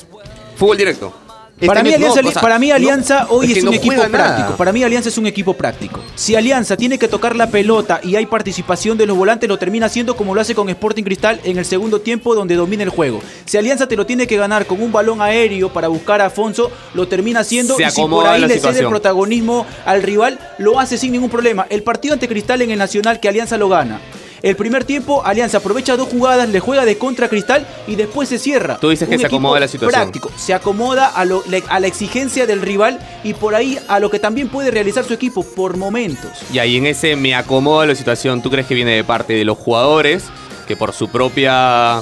Fútbol 0.55 0.77
directo. 0.77 1.13
Este 1.55 1.67
para, 1.67 1.83
mí, 1.83 1.93
Alianza, 1.93 2.21
no, 2.21 2.29
o 2.29 2.31
sea, 2.31 2.41
para 2.41 2.59
mí 2.59 2.69
no, 2.69 2.75
Alianza 2.75 3.27
hoy 3.29 3.51
es 3.51 3.59
un 3.59 3.65
no 3.65 3.73
equipo 3.73 3.95
nada. 3.95 4.09
práctico. 4.09 4.57
Para 4.57 4.73
mí 4.73 4.83
Alianza 4.83 5.09
es 5.09 5.17
un 5.17 5.27
equipo 5.27 5.53
práctico. 5.53 5.99
Si 6.15 6.35
Alianza 6.35 6.75
tiene 6.75 6.97
que 6.97 7.07
tocar 7.07 7.35
la 7.35 7.47
pelota 7.51 8.01
y 8.03 8.15
hay 8.15 8.25
participación 8.25 8.97
de 8.97 9.05
los 9.05 9.15
volantes, 9.15 9.47
lo 9.47 9.57
termina 9.57 9.85
haciendo 9.85 10.17
como 10.17 10.33
lo 10.33 10.41
hace 10.41 10.55
con 10.55 10.67
Sporting 10.67 11.03
Cristal 11.03 11.39
en 11.43 11.59
el 11.59 11.65
segundo 11.65 12.01
tiempo 12.01 12.33
donde 12.33 12.55
domina 12.55 12.83
el 12.83 12.89
juego. 12.89 13.21
Si 13.45 13.57
Alianza 13.57 13.87
te 13.87 13.95
lo 13.95 14.05
tiene 14.05 14.25
que 14.25 14.35
ganar 14.35 14.65
con 14.65 14.81
un 14.81 14.91
balón 14.91 15.21
aéreo 15.21 15.71
para 15.71 15.87
buscar 15.87 16.21
a 16.21 16.25
Afonso, 16.25 16.71
lo 16.95 17.07
termina 17.07 17.41
haciendo 17.41 17.75
Se 17.75 17.83
y 17.83 17.91
si 17.91 18.01
por 18.01 18.25
ahí 18.27 18.41
le 18.41 18.59
cede 18.59 18.79
el 18.79 18.87
protagonismo 18.87 19.65
al 19.85 20.01
rival, 20.01 20.39
lo 20.57 20.79
hace 20.79 20.97
sin 20.97 21.11
ningún 21.11 21.29
problema. 21.29 21.67
El 21.69 21.83
partido 21.83 22.15
ante 22.15 22.27
Cristal 22.27 22.63
en 22.63 22.71
el 22.71 22.79
Nacional 22.79 23.19
que 23.19 23.29
Alianza 23.29 23.57
lo 23.57 23.69
gana. 23.69 24.01
El 24.43 24.57
primer 24.57 24.83
tiempo, 24.83 25.25
Alianza 25.25 25.59
aprovecha 25.59 25.95
dos 25.95 26.09
jugadas, 26.09 26.49
le 26.49 26.59
juega 26.59 26.83
de 26.83 26.97
contra 26.97 27.29
Cristal 27.29 27.65
y 27.87 27.95
después 27.95 28.27
se 28.27 28.37
cierra. 28.37 28.77
Tú 28.77 28.89
dices 28.89 29.07
que 29.07 29.17
se 29.17 29.25
acomoda 29.25 29.57
la 29.61 29.69
situación. 29.69 30.01
Práctico, 30.01 30.29
se 30.35 30.53
acomoda 30.53 31.07
a, 31.07 31.23
lo- 31.23 31.43
a 31.69 31.79
la 31.79 31.87
exigencia 31.87 32.45
del 32.45 32.61
rival 32.61 32.99
y 33.23 33.33
por 33.35 33.55
ahí 33.55 33.79
a 33.87 34.01
lo 34.01 34.09
que 34.11 34.19
también 34.19 34.49
puede 34.49 34.69
realizar 34.69 35.05
su 35.05 35.13
equipo 35.13 35.43
por 35.43 35.77
momentos. 35.77 36.29
Y 36.51 36.59
ahí 36.59 36.75
en 36.75 36.85
ese 36.87 37.15
me 37.15 37.33
acomoda 37.35 37.85
la 37.85 37.95
situación, 37.95 38.41
¿tú 38.41 38.49
crees 38.51 38.67
que 38.67 38.75
viene 38.75 38.91
de 38.97 39.05
parte 39.05 39.31
de 39.31 39.45
los 39.45 39.57
jugadores 39.57 40.25
que 40.67 40.75
por 40.75 40.91
su 40.91 41.07
propia 41.09 42.01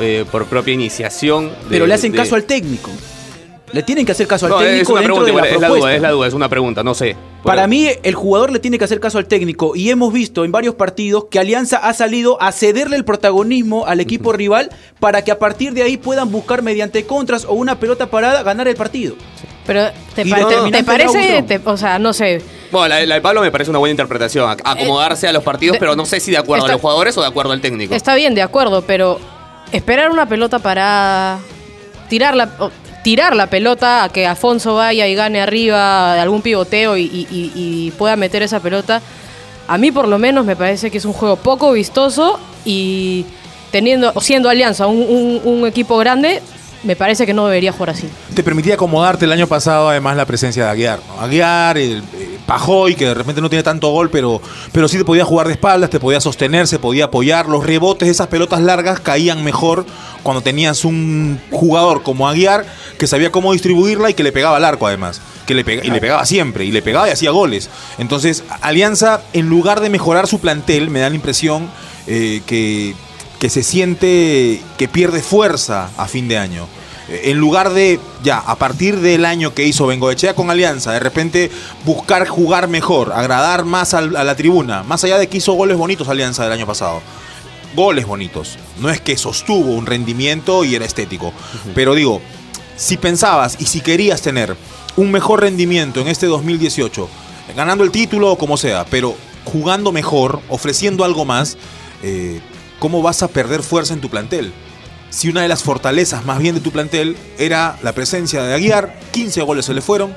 eh, 0.00 0.24
por 0.32 0.46
propia 0.46 0.74
iniciación 0.74 1.48
de- 1.48 1.54
Pero 1.70 1.86
le 1.86 1.94
hacen 1.94 2.10
de- 2.10 2.18
caso 2.18 2.34
al 2.34 2.42
técnico. 2.42 2.90
Le 3.72 3.82
tienen 3.82 4.06
que 4.06 4.12
hacer 4.12 4.26
caso 4.26 4.46
al 4.46 4.52
No, 4.52 4.60
es 4.60 4.66
técnico 4.66 4.92
una 4.92 5.00
dentro 5.02 5.16
pregunta, 5.24 5.26
de 5.26 5.32
la 5.32 5.46
igual, 5.46 5.46
es 5.46 5.52
la 5.52 5.58
propuesta. 5.68 5.86
duda, 5.86 5.94
es 5.96 6.02
la 6.02 6.10
duda, 6.10 6.26
es 6.28 6.34
una 6.34 6.48
pregunta, 6.48 6.82
no 6.82 6.94
sé. 6.94 7.16
Para 7.42 7.66
mí, 7.66 7.88
el 8.02 8.14
jugador 8.14 8.50
le 8.50 8.58
tiene 8.60 8.78
que 8.78 8.84
hacer 8.84 8.98
caso 8.98 9.18
al 9.18 9.26
técnico 9.26 9.76
y 9.76 9.90
hemos 9.90 10.12
visto 10.12 10.44
en 10.44 10.52
varios 10.52 10.74
partidos 10.74 11.26
que 11.30 11.38
Alianza 11.38 11.76
ha 11.76 11.92
salido 11.92 12.40
a 12.42 12.50
cederle 12.52 12.96
el 12.96 13.04
protagonismo 13.04 13.86
al 13.86 14.00
equipo 14.00 14.32
rival 14.32 14.70
para 15.00 15.22
que 15.22 15.30
a 15.30 15.38
partir 15.38 15.72
de 15.74 15.82
ahí 15.82 15.96
puedan 15.98 16.30
buscar 16.32 16.62
mediante 16.62 17.04
contras 17.04 17.44
o 17.44 17.52
una 17.52 17.78
pelota 17.78 18.06
parada 18.06 18.42
ganar 18.42 18.68
el 18.68 18.74
partido. 18.76 19.14
Pero, 19.66 19.82
¿te, 20.14 20.22
Y 20.22 20.30
pa- 20.30 20.36
te- 20.36 20.44
determinante 20.44 20.78
te 20.78 20.84
parece? 20.84 21.42
te- 21.42 21.60
o 21.64 21.76
sea, 21.76 21.98
no 21.98 22.14
sé. 22.14 22.40
Bueno, 22.72 22.88
la, 22.88 23.04
la 23.04 23.14
de 23.16 23.20
Pablo 23.20 23.42
me 23.42 23.50
parece 23.50 23.68
una 23.70 23.78
buena 23.78 23.90
interpretación, 23.90 24.48
ac- 24.50 24.62
acomodarse 24.64 25.28
a 25.28 25.32
los 25.32 25.42
partidos, 25.44 25.74
de- 25.74 25.78
pero 25.80 25.94
no 25.94 26.06
sé 26.06 26.20
si 26.20 26.30
de 26.30 26.38
acuerdo 26.38 26.64
está- 26.64 26.72
a 26.72 26.76
los 26.76 26.80
jugadores 26.80 27.16
o 27.18 27.20
de 27.20 27.26
acuerdo 27.26 27.52
al 27.52 27.60
técnico. 27.60 27.94
Está 27.94 28.14
bien, 28.14 28.34
de 28.34 28.40
acuerdo, 28.40 28.80
pero 28.82 29.20
esperar 29.72 30.10
una 30.10 30.26
pelota 30.26 30.58
para 30.58 31.38
tirar 32.08 32.34
la, 32.34 32.50
o 32.58 32.70
tirar 33.08 33.34
la 33.34 33.46
pelota 33.46 34.04
a 34.04 34.10
que 34.10 34.26
Afonso 34.26 34.74
vaya 34.74 35.06
y 35.06 35.14
gane 35.14 35.40
arriba 35.40 36.12
de 36.12 36.20
algún 36.20 36.42
pivoteo 36.42 36.98
y, 36.98 37.90
pueda 37.96 38.16
meter 38.16 38.42
esa 38.42 38.60
pelota, 38.60 39.00
a 39.66 39.78
mí 39.78 39.90
por 39.90 40.06
lo 40.06 40.18
menos 40.18 40.44
me 40.44 40.56
parece 40.56 40.90
que 40.90 40.98
es 40.98 41.06
un 41.06 41.14
juego 41.14 41.36
poco 41.36 41.72
vistoso 41.72 42.38
y 42.66 43.24
teniendo, 43.70 44.12
siendo 44.20 44.50
Alianza 44.50 44.88
un, 44.88 45.66
equipo 45.66 45.96
grande, 45.96 46.42
me 46.82 46.96
parece 46.96 47.24
que 47.24 47.32
no 47.32 47.46
debería 47.46 47.72
jugar 47.72 47.90
así. 47.90 48.10
Te 48.34 48.42
permitía 48.42 48.74
acomodarte 48.74 49.24
el 49.24 49.32
año 49.32 49.46
pasado, 49.46 49.88
además, 49.88 50.14
la 50.14 50.26
presencia 50.26 50.66
de 50.66 50.70
Aguiar. 50.70 51.00
Aguiar, 51.18 51.78
el 51.78 52.02
eh, 52.12 52.37
Pajoy, 52.48 52.94
que 52.94 53.04
de 53.04 53.12
repente 53.12 53.42
no 53.42 53.50
tiene 53.50 53.62
tanto 53.62 53.90
gol, 53.90 54.08
pero, 54.08 54.40
pero 54.72 54.88
sí 54.88 54.96
te 54.96 55.04
podía 55.04 55.26
jugar 55.26 55.48
de 55.48 55.52
espaldas, 55.52 55.90
te 55.90 56.00
podía 56.00 56.18
sostener, 56.18 56.66
se 56.66 56.78
podía 56.78 57.04
apoyar. 57.04 57.46
Los 57.46 57.62
rebotes, 57.66 58.08
esas 58.08 58.28
pelotas 58.28 58.62
largas, 58.62 59.00
caían 59.00 59.44
mejor 59.44 59.84
cuando 60.22 60.40
tenías 60.40 60.86
un 60.86 61.38
jugador 61.50 62.02
como 62.02 62.26
Aguiar 62.26 62.64
que 62.98 63.06
sabía 63.06 63.30
cómo 63.30 63.52
distribuirla 63.52 64.08
y 64.08 64.14
que 64.14 64.22
le 64.22 64.32
pegaba 64.32 64.56
al 64.56 64.64
arco, 64.64 64.86
además. 64.86 65.20
Que 65.46 65.52
le 65.54 65.62
pega- 65.62 65.84
y 65.84 65.90
le 65.90 66.00
pegaba 66.00 66.24
siempre, 66.24 66.64
y 66.64 66.72
le 66.72 66.80
pegaba 66.80 67.06
y 67.06 67.12
hacía 67.12 67.32
goles. 67.32 67.68
Entonces, 67.98 68.42
Alianza, 68.62 69.20
en 69.34 69.50
lugar 69.50 69.80
de 69.80 69.90
mejorar 69.90 70.26
su 70.26 70.40
plantel, 70.40 70.88
me 70.88 71.00
da 71.00 71.10
la 71.10 71.16
impresión 71.16 71.68
eh, 72.06 72.40
que 72.46 72.94
que 73.38 73.50
se 73.50 73.62
siente 73.62 74.60
que 74.78 74.88
pierde 74.88 75.22
fuerza 75.22 75.90
a 75.96 76.08
fin 76.08 76.26
de 76.26 76.38
año. 76.38 76.66
Eh, 77.08 77.30
En 77.30 77.38
lugar 77.38 77.70
de, 77.72 77.98
ya, 78.22 78.38
a 78.38 78.56
partir 78.56 79.00
del 79.00 79.24
año 79.24 79.54
que 79.54 79.64
hizo 79.64 79.86
Bengoechea 79.86 80.34
con 80.34 80.50
Alianza, 80.50 80.92
de 80.92 81.00
repente 81.00 81.50
buscar 81.84 82.26
jugar 82.28 82.68
mejor, 82.68 83.12
agradar 83.12 83.64
más 83.64 83.94
al- 83.94 84.16
a 84.16 84.24
la 84.24 84.36
tribuna, 84.36 84.82
más 84.82 85.04
allá 85.04 85.18
de 85.18 85.28
que 85.28 85.38
hizo 85.38 85.52
goles 85.54 85.76
bonitos 85.76 86.08
Alianza 86.08 86.44
del 86.44 86.52
año 86.52 86.66
pasado. 86.66 87.00
Goles 87.74 88.06
bonitos. 88.06 88.56
No 88.80 88.90
es 88.90 89.00
que 89.00 89.16
sostuvo 89.16 89.72
un 89.72 89.86
rendimiento 89.86 90.64
y 90.64 90.74
era 90.74 90.84
estético. 90.84 91.32
Pero 91.74 91.94
digo, 91.94 92.20
si 92.76 92.96
pensabas 92.96 93.56
y 93.60 93.66
si 93.66 93.80
querías 93.80 94.22
tener 94.22 94.56
un 94.96 95.10
mejor 95.10 95.40
rendimiento 95.42 96.00
en 96.00 96.08
este 96.08 96.26
2018, 96.26 97.08
ganando 97.56 97.84
el 97.84 97.90
título 97.90 98.32
o 98.32 98.38
como 98.38 98.56
sea, 98.56 98.84
pero 98.86 99.14
jugando 99.44 99.92
mejor, 99.92 100.40
ofreciendo 100.48 101.04
algo 101.04 101.24
más, 101.24 101.56
eh, 102.02 102.40
¿cómo 102.78 103.00
vas 103.02 103.22
a 103.22 103.28
perder 103.28 103.62
fuerza 103.62 103.94
en 103.94 104.00
tu 104.00 104.08
plantel? 104.08 104.52
Si 105.10 105.28
una 105.28 105.42
de 105.42 105.48
las 105.48 105.62
fortalezas 105.62 106.24
más 106.24 106.38
bien 106.38 106.54
de 106.54 106.60
tu 106.60 106.70
plantel 106.70 107.16
era 107.38 107.78
la 107.82 107.92
presencia 107.92 108.42
de 108.42 108.54
Aguiar, 108.54 108.98
15 109.12 109.42
goles 109.42 109.64
se 109.64 109.74
le 109.74 109.80
fueron, 109.80 110.14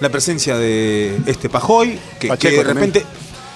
la 0.00 0.08
presencia 0.08 0.56
de 0.56 1.16
este 1.26 1.48
Pajoy, 1.48 1.98
que, 2.18 2.28
que 2.36 2.50
de 2.50 2.56
también. 2.56 2.76
repente 2.76 3.06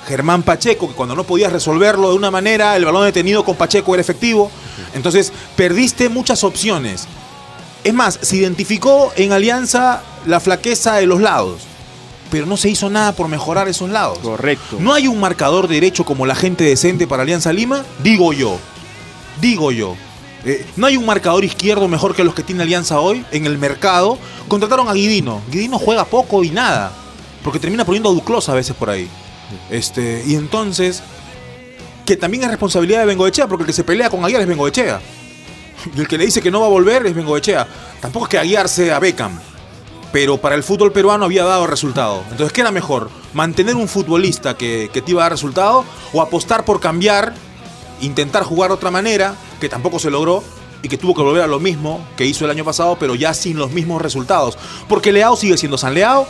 Germán 0.09 0.43
Pacheco, 0.43 0.89
que 0.89 0.95
cuando 0.95 1.15
no 1.15 1.25
podías 1.25 1.53
resolverlo 1.53 2.11
de 2.11 2.17
una 2.17 2.31
manera, 2.31 2.75
el 2.77 2.85
balón 2.87 3.05
detenido 3.05 3.45
con 3.45 3.57
Pacheco 3.57 3.95
era 3.95 4.01
efectivo. 4.01 4.51
Entonces, 4.95 5.33
perdiste 5.55 6.09
muchas 6.09 6.45
opciones. 6.45 7.07
Es 7.85 7.93
más, 7.93 8.19
se 8.23 8.37
identificó 8.37 9.13
en 9.17 9.33
Alianza 9.33 10.03
la 10.27 10.41
flaqueza 10.41 10.95
de 10.95 11.07
los 11.07 11.21
lados, 11.21 11.61
pero 12.31 12.47
no 12.47 12.57
se 12.57 12.71
hizo 12.71 12.89
nada 12.89 13.13
por 13.13 13.29
mejorar 13.29 13.69
esos 13.69 13.91
lados. 13.91 14.19
Correcto. 14.21 14.79
¿No 14.81 14.95
hay 14.95 15.09
un 15.09 15.21
marcador 15.21 15.69
derecho 15.69 16.05
como 16.05 16.25
la 16.25 16.35
gente 16.35 16.65
decente 16.65 17.07
para 17.07 17.23
Alianza 17.23 17.53
Lima? 17.53 17.85
Digo 18.03 18.33
yo. 18.33 18.59
Digo 19.43 19.73
yo. 19.73 19.95
Eh, 20.45 20.65
¿No 20.77 20.87
hay 20.87 20.97
un 20.97 21.05
marcador 21.05 21.45
izquierdo 21.45 21.89
mejor 21.89 22.15
que 22.15 22.25
los 22.25 22.35
que 22.35 22.43
tiene 22.43 22.63
Alianza 22.63 23.01
hoy 23.01 23.25
en 23.33 23.47
el 23.47 23.59
mercado? 23.59 24.19
Contrataron 24.47 24.89
a 24.89 24.93
Guidino. 24.93 25.43
Guidino 25.51 25.79
juega 25.79 26.05
poco 26.05 26.45
y 26.45 26.51
nada. 26.51 26.93
Porque 27.43 27.59
termina 27.59 27.85
poniendo 27.85 28.11
a 28.11 28.13
Duclos 28.13 28.49
a 28.49 28.55
veces 28.55 28.77
por 28.77 28.91
ahí. 28.91 29.09
Este, 29.71 30.23
y 30.27 30.35
entonces, 30.35 31.03
que 32.05 32.17
también 32.17 32.45
es 32.45 32.51
responsabilidad 32.51 33.01
de 33.01 33.07
Bengoechea, 33.07 33.49
porque 33.49 33.63
el 33.63 33.67
que 33.67 33.73
se 33.73 33.85
pelea 33.85 34.11
con 34.11 34.25
Aguiar 34.25 34.43
es 34.43 34.49
Bengoechea. 34.49 35.01
Y 35.97 36.01
el 36.01 36.09
que 36.09 36.19
le 36.19 36.27
dice 36.27 36.43
que 36.43 36.51
no 36.51 36.61
va 36.61 36.67
a 36.67 36.71
volver 36.71 37.07
es 37.07 37.15
Bengoechea. 37.15 37.67
Tampoco 38.01 38.27
es 38.27 38.31
que 38.31 38.39
Aguiar 38.39 38.69
sea 38.69 38.99
Beckham. 38.99 39.39
Pero 40.13 40.39
para 40.39 40.55
el 40.55 40.63
fútbol 40.63 40.91
peruano 40.91 41.27
había 41.27 41.45
dado 41.45 41.67
resultado. 41.67 42.23
Entonces, 42.31 42.53
¿qué 42.53 42.63
era 42.63 42.71
mejor? 42.71 43.11
¿Mantener 43.33 43.77
un 43.77 43.89
futbolista 43.89 44.57
que, 44.57 44.91
que 44.93 45.03
te 45.03 45.13
iba 45.13 45.23
a 45.23 45.25
dar 45.27 45.33
resultado? 45.33 45.85
¿O 46.13 46.23
apostar 46.23 46.65
por 46.65 46.81
cambiar, 46.81 47.35
intentar 48.01 48.43
jugar 48.45 48.71
de 48.71 48.75
otra 48.75 48.91
manera, 48.91 49.35
que 49.61 49.69
tampoco 49.69 49.99
se 49.99 50.11
logró, 50.11 50.43
y 50.83 50.89
que 50.89 50.97
tuvo 50.97 51.15
que 51.15 51.23
volver 51.23 51.43
a 51.43 51.47
lo 51.49 51.59
mismo 51.59 52.07
que 52.17 52.25
hizo 52.25 52.45
el 52.45 52.51
año 52.53 52.65
pasado, 52.65 52.97
pero 53.01 53.15
ya 53.17 53.35
sin 53.35 53.59
los 53.59 53.73
mismos 53.73 54.01
resultados? 54.01 54.57
Porque 54.89 55.11
Leao 55.13 55.37
sigue 55.37 55.57
siendo 55.57 55.77
San 55.77 55.95
Leao, 55.95 56.27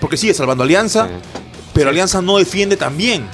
porque 0.00 0.16
sigue 0.16 0.32
salvando 0.34 0.62
Alianza, 0.64 1.08
Sí. 1.08 1.14
pero 1.72 1.90
Alianza 1.90 2.22
no 2.22 2.38
defiende 2.38 2.76
tan 2.76 2.96
bien 2.96 3.26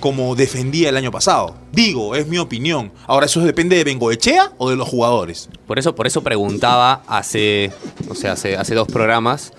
como 0.00 0.34
defendía 0.36 0.88
el 0.88 0.96
año 0.96 1.10
pasado. 1.10 1.56
Digo, 1.72 2.14
es 2.14 2.26
mi 2.26 2.38
opinión. 2.38 2.92
Ahora, 3.06 3.26
¿eso 3.26 3.40
depende 3.40 3.76
de 3.76 3.84
Bengoechea 3.84 4.52
o 4.58 4.70
de 4.70 4.76
los 4.76 4.88
jugadores? 4.88 5.48
Por 5.66 5.78
eso, 5.78 5.94
por 5.94 6.06
eso 6.06 6.22
preguntaba 6.22 7.02
hace, 7.06 7.72
no 8.08 8.14
sé, 8.14 8.28
hace, 8.28 8.56
hace 8.56 8.74
dos 8.74 8.86
programas, 8.88 9.52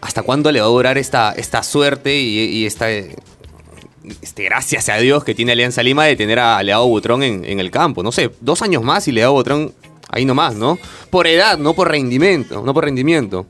¿hasta 0.00 0.22
cuándo 0.22 0.50
le 0.52 0.60
va 0.60 0.66
a 0.66 0.70
durar 0.70 0.98
esta, 0.98 1.32
esta 1.32 1.62
suerte 1.62 2.16
y, 2.20 2.38
y 2.38 2.66
esta, 2.66 2.86
este, 4.22 4.44
gracias 4.44 4.88
a 4.88 4.96
Dios 4.96 5.24
que 5.24 5.34
tiene 5.34 5.52
Alianza 5.52 5.82
Lima 5.82 6.04
de 6.04 6.16
tener 6.16 6.38
a 6.38 6.62
Leao 6.62 6.86
Butrón 6.88 7.22
en, 7.22 7.44
en 7.44 7.60
el 7.60 7.70
campo? 7.70 8.02
No 8.02 8.12
sé, 8.12 8.30
dos 8.40 8.62
años 8.62 8.82
más 8.82 9.06
y 9.08 9.12
Leao 9.12 9.32
Butrón 9.32 9.72
ahí 10.10 10.24
nomás, 10.24 10.54
¿no? 10.54 10.78
Por 11.10 11.26
edad, 11.26 11.58
no 11.58 11.74
por 11.74 11.88
rendimiento, 11.90 12.62
no 12.64 12.72
por 12.74 12.84
rendimiento. 12.84 13.46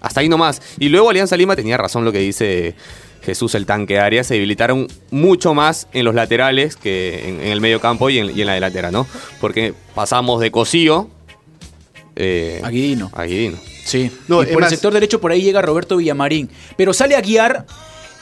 Hasta 0.00 0.20
ahí 0.20 0.28
nomás. 0.28 0.60
Y 0.78 0.88
luego 0.88 1.10
Alianza 1.10 1.36
Lima 1.36 1.56
tenía 1.56 1.76
razón 1.76 2.04
lo 2.04 2.12
que 2.12 2.18
dice 2.20 2.74
Jesús 3.22 3.54
el 3.56 3.66
tanque 3.66 3.98
Arias. 3.98 4.26
Se 4.28 4.34
debilitaron 4.34 4.86
mucho 5.10 5.52
más 5.54 5.88
en 5.92 6.04
los 6.04 6.14
laterales 6.14 6.76
que 6.76 7.28
en, 7.28 7.40
en 7.40 7.48
el 7.48 7.60
medio 7.60 7.80
campo 7.80 8.08
y 8.10 8.18
en, 8.18 8.36
y 8.36 8.40
en 8.42 8.46
la 8.46 8.54
delantera, 8.54 8.90
¿no? 8.92 9.06
Porque 9.40 9.74
pasamos 9.94 10.40
de 10.40 10.50
Cosío 10.52 11.08
eh, 12.14 12.60
A 12.62 12.70
Guidino. 12.70 13.10
a 13.14 13.24
Guidino. 13.24 13.58
Sí. 13.84 14.10
No, 14.28 14.42
y 14.42 14.46
por 14.46 14.60
más- 14.62 14.70
el 14.72 14.76
sector 14.78 14.92
derecho 14.92 15.20
por 15.20 15.32
ahí 15.32 15.42
llega 15.42 15.62
Roberto 15.62 15.96
Villamarín. 15.96 16.50
Pero 16.76 16.92
sale 16.92 17.14
a 17.16 17.20
guiar, 17.20 17.66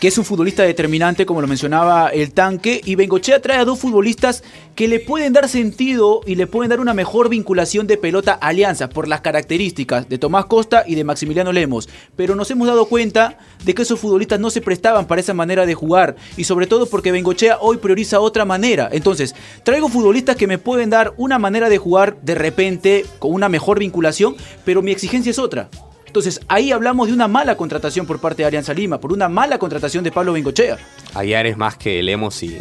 que 0.00 0.08
es 0.08 0.18
un 0.18 0.24
futbolista 0.24 0.62
determinante, 0.62 1.24
como 1.24 1.40
lo 1.40 1.46
mencionaba 1.46 2.08
el 2.08 2.32
tanque, 2.32 2.80
y 2.84 2.94
Bengochea 2.94 3.40
trae 3.40 3.58
a 3.58 3.64
dos 3.64 3.78
futbolistas 3.78 4.42
que 4.74 4.88
le 4.88 5.00
pueden 5.00 5.32
dar 5.32 5.48
sentido 5.48 6.20
y 6.26 6.34
le 6.34 6.46
pueden 6.46 6.70
dar 6.70 6.80
una 6.80 6.94
mejor 6.94 7.28
vinculación 7.28 7.86
de 7.86 7.96
pelota 7.96 8.32
Alianza 8.32 8.88
por 8.88 9.08
las 9.08 9.20
características 9.20 10.08
de 10.08 10.18
Tomás 10.18 10.46
Costa 10.46 10.84
y 10.86 10.94
de 10.94 11.04
Maximiliano 11.04 11.52
Lemos. 11.52 11.88
Pero 12.16 12.34
nos 12.34 12.50
hemos 12.50 12.66
dado 12.66 12.86
cuenta 12.86 13.38
de 13.64 13.74
que 13.74 13.82
esos 13.82 14.00
futbolistas 14.00 14.40
no 14.40 14.50
se 14.50 14.60
prestaban 14.60 15.06
para 15.06 15.20
esa 15.20 15.34
manera 15.34 15.64
de 15.64 15.74
jugar 15.74 16.16
y 16.36 16.44
sobre 16.44 16.66
todo 16.66 16.86
porque 16.86 17.12
Bengochea 17.12 17.58
hoy 17.60 17.78
prioriza 17.78 18.20
otra 18.20 18.44
manera. 18.44 18.88
Entonces, 18.92 19.34
traigo 19.62 19.88
futbolistas 19.88 20.36
que 20.36 20.46
me 20.46 20.58
pueden 20.58 20.90
dar 20.90 21.14
una 21.16 21.38
manera 21.38 21.68
de 21.68 21.78
jugar 21.78 22.16
de 22.20 22.34
repente 22.34 23.06
con 23.18 23.32
una 23.32 23.48
mejor 23.48 23.78
vinculación, 23.78 24.36
pero 24.64 24.82
mi 24.82 24.90
exigencia 24.90 25.30
es 25.30 25.38
otra. 25.38 25.68
Entonces, 26.14 26.40
ahí 26.46 26.70
hablamos 26.70 27.08
de 27.08 27.12
una 27.12 27.26
mala 27.26 27.56
contratación 27.56 28.06
por 28.06 28.20
parte 28.20 28.42
de 28.42 28.46
Alianza 28.46 28.72
Lima, 28.72 29.00
por 29.00 29.12
una 29.12 29.28
mala 29.28 29.58
contratación 29.58 30.04
de 30.04 30.12
Pablo 30.12 30.32
Bengochea. 30.34 30.78
Aguiar 31.12 31.44
es 31.46 31.56
más 31.56 31.76
que 31.76 32.00
Lemos 32.04 32.40
y, 32.44 32.56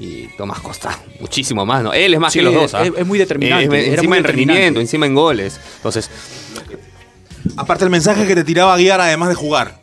y 0.00 0.26
Tomás 0.38 0.60
Costa. 0.60 0.98
Muchísimo 1.20 1.66
más, 1.66 1.82
¿no? 1.82 1.92
Él 1.92 2.14
es 2.14 2.18
más 2.18 2.32
Sí, 2.32 2.38
que 2.38 2.46
los 2.46 2.54
dos. 2.54 2.72
¿ah? 2.72 2.84
es- 2.86 2.92
es 2.96 3.06
muy 3.06 3.18
determinante, 3.18 3.66
Es- 3.78 3.88
encima 3.88 4.08
muy 4.08 4.18
en 4.18 4.24
rendimiento, 4.24 4.80
encima 4.80 5.04
en 5.04 5.14
goles. 5.14 5.60
Entonces, 5.76 6.08
Aparte 7.58 7.84
el 7.84 7.90
mensaje 7.90 8.26
que 8.26 8.34
te 8.34 8.42
tiraba 8.42 8.72
Aguiar 8.72 9.02
además 9.02 9.28
de 9.28 9.34
jugar. 9.34 9.82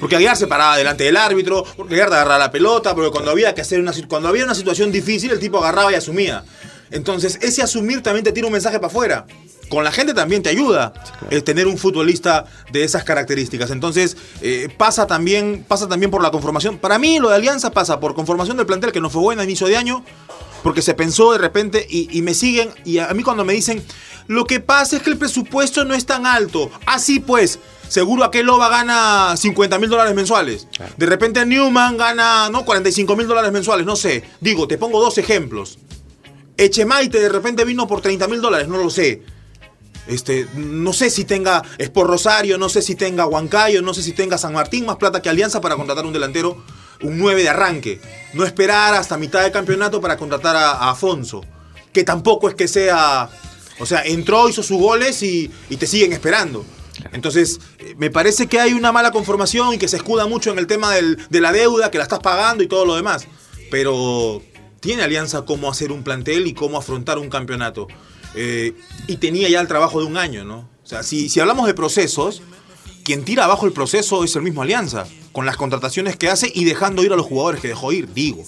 Porque 0.00 0.16
Aguiar 0.16 0.34
se 0.36 0.46
paraba 0.46 0.78
delante 0.78 1.04
del 1.04 1.18
árbitro, 1.18 1.62
porque 1.76 1.92
Aguiar 1.92 2.08
te 2.08 2.14
agarraba 2.14 2.38
la 2.38 2.50
pelota, 2.50 2.94
porque 2.94 3.10
cuando 3.10 3.30
había 3.32 3.54
que 3.54 3.60
hacer 3.60 3.80
una 3.80 3.92
cuando 4.08 4.28
había 4.30 4.44
una 4.44 4.54
situación 4.54 4.90
difícil, 4.90 5.30
el 5.30 5.38
tipo 5.38 5.58
agarraba 5.58 5.92
y 5.92 5.96
asumía. 5.96 6.42
Entonces, 6.90 7.38
ese 7.42 7.62
asumir 7.62 8.02
también 8.02 8.24
te 8.24 8.32
tira 8.32 8.46
un 8.46 8.52
mensaje 8.54 8.76
para 8.78 8.86
afuera. 8.88 9.26
Con 9.70 9.84
la 9.84 9.92
gente 9.92 10.12
también 10.12 10.42
te 10.42 10.50
ayuda 10.50 10.92
el 11.30 11.44
tener 11.44 11.66
un 11.66 11.78
futbolista 11.78 12.44
de 12.72 12.84
esas 12.84 13.04
características. 13.04 13.70
Entonces, 13.70 14.16
eh, 14.42 14.68
pasa, 14.76 15.06
también, 15.06 15.64
pasa 15.66 15.88
también 15.88 16.10
por 16.10 16.22
la 16.22 16.30
conformación. 16.30 16.76
Para 16.76 16.98
mí, 16.98 17.18
lo 17.18 17.30
de 17.30 17.36
Alianza 17.36 17.70
pasa 17.70 18.00
por 18.00 18.14
conformación 18.14 18.56
del 18.56 18.66
plantel, 18.66 18.92
que 18.92 19.00
no 19.00 19.08
fue 19.08 19.22
buena 19.22 19.42
a 19.42 19.44
inicio 19.44 19.68
de 19.68 19.76
año, 19.76 20.04
porque 20.62 20.82
se 20.82 20.92
pensó 20.94 21.32
de 21.32 21.38
repente 21.38 21.86
y, 21.88 22.08
y 22.10 22.20
me 22.20 22.34
siguen. 22.34 22.70
Y 22.84 22.98
a 22.98 23.08
mí, 23.14 23.22
cuando 23.22 23.44
me 23.44 23.52
dicen, 23.52 23.82
lo 24.30 24.44
que 24.44 24.60
pasa 24.60 24.96
es 24.96 25.02
que 25.02 25.10
el 25.10 25.18
presupuesto 25.18 25.84
no 25.84 25.92
es 25.92 26.06
tan 26.06 26.26
alto. 26.26 26.70
Así 26.86 27.18
pues, 27.18 27.58
seguro 27.88 28.22
aquel 28.22 28.46
Loba 28.46 28.68
gana 28.68 29.36
50 29.36 29.78
mil 29.78 29.88
dólares 29.88 30.14
mensuales. 30.14 30.68
De 30.96 31.06
repente 31.06 31.44
Newman 31.44 31.96
gana, 31.96 32.48
¿no? 32.48 32.64
45 32.64 33.16
mil 33.16 33.26
dólares 33.26 33.50
mensuales, 33.50 33.84
no 33.84 33.96
sé. 33.96 34.22
Digo, 34.40 34.68
te 34.68 34.78
pongo 34.78 35.00
dos 35.00 35.18
ejemplos. 35.18 35.78
Echemaite 36.56 37.18
de 37.18 37.28
repente 37.28 37.64
vino 37.64 37.88
por 37.88 38.02
30 38.02 38.28
mil 38.28 38.40
dólares, 38.40 38.68
no 38.68 38.76
lo 38.76 38.88
sé. 38.90 39.22
Este, 40.10 40.46
no 40.54 40.92
sé 40.92 41.08
si 41.08 41.24
tenga 41.24 41.62
Sport 41.78 42.10
Rosario, 42.10 42.58
no 42.58 42.68
sé 42.68 42.82
si 42.82 42.94
tenga 42.96 43.26
Huancayo, 43.26 43.80
no 43.80 43.94
sé 43.94 44.02
si 44.02 44.12
tenga 44.12 44.36
San 44.38 44.52
Martín 44.52 44.84
más 44.84 44.96
plata 44.96 45.22
que 45.22 45.28
Alianza 45.28 45.60
para 45.60 45.76
contratar 45.76 46.04
un 46.04 46.12
delantero, 46.12 46.62
un 47.02 47.16
9 47.18 47.42
de 47.42 47.48
arranque. 47.48 48.00
No 48.34 48.44
esperar 48.44 48.94
hasta 48.94 49.16
mitad 49.16 49.42
de 49.42 49.52
campeonato 49.52 50.00
para 50.00 50.16
contratar 50.16 50.56
a, 50.56 50.70
a 50.72 50.90
Afonso. 50.90 51.42
Que 51.92 52.04
tampoco 52.04 52.48
es 52.48 52.54
que 52.54 52.68
sea. 52.68 53.30
O 53.78 53.86
sea, 53.86 54.02
entró, 54.02 54.48
hizo 54.48 54.62
sus 54.62 54.78
goles 54.78 55.22
y, 55.22 55.50
y 55.70 55.76
te 55.76 55.86
siguen 55.86 56.12
esperando. 56.12 56.64
Entonces, 57.12 57.60
eh, 57.78 57.94
me 57.96 58.10
parece 58.10 58.46
que 58.46 58.60
hay 58.60 58.74
una 58.74 58.92
mala 58.92 59.10
conformación 59.10 59.72
y 59.74 59.78
que 59.78 59.88
se 59.88 59.96
escuda 59.96 60.26
mucho 60.26 60.50
en 60.52 60.58
el 60.58 60.66
tema 60.66 60.92
del- 60.94 61.16
de 61.30 61.40
la 61.40 61.50
deuda, 61.52 61.90
que 61.90 61.96
la 61.98 62.04
estás 62.04 62.18
pagando 62.20 62.62
y 62.62 62.66
todo 62.68 62.84
lo 62.84 62.94
demás. 62.94 63.26
Pero 63.70 64.42
tiene 64.80 65.02
Alianza 65.02 65.42
cómo 65.42 65.70
hacer 65.70 65.92
un 65.92 66.02
plantel 66.02 66.46
y 66.46 66.52
cómo 66.54 66.76
afrontar 66.78 67.18
un 67.18 67.30
campeonato. 67.30 67.86
Eh, 68.34 68.74
y 69.06 69.16
tenía 69.16 69.48
ya 69.48 69.60
el 69.60 69.68
trabajo 69.68 70.00
de 70.00 70.06
un 70.06 70.16
año, 70.16 70.44
¿no? 70.44 70.68
O 70.82 70.86
sea, 70.86 71.02
si, 71.02 71.28
si 71.28 71.40
hablamos 71.40 71.66
de 71.66 71.74
procesos, 71.74 72.42
quien 73.04 73.24
tira 73.24 73.44
abajo 73.44 73.66
el 73.66 73.72
proceso 73.72 74.24
es 74.24 74.34
el 74.36 74.42
mismo 74.42 74.62
Alianza, 74.62 75.06
con 75.32 75.46
las 75.46 75.56
contrataciones 75.56 76.16
que 76.16 76.28
hace 76.28 76.50
y 76.54 76.64
dejando 76.64 77.04
ir 77.04 77.12
a 77.12 77.16
los 77.16 77.26
jugadores 77.26 77.60
que 77.60 77.68
dejó 77.68 77.92
ir, 77.92 78.12
digo. 78.12 78.44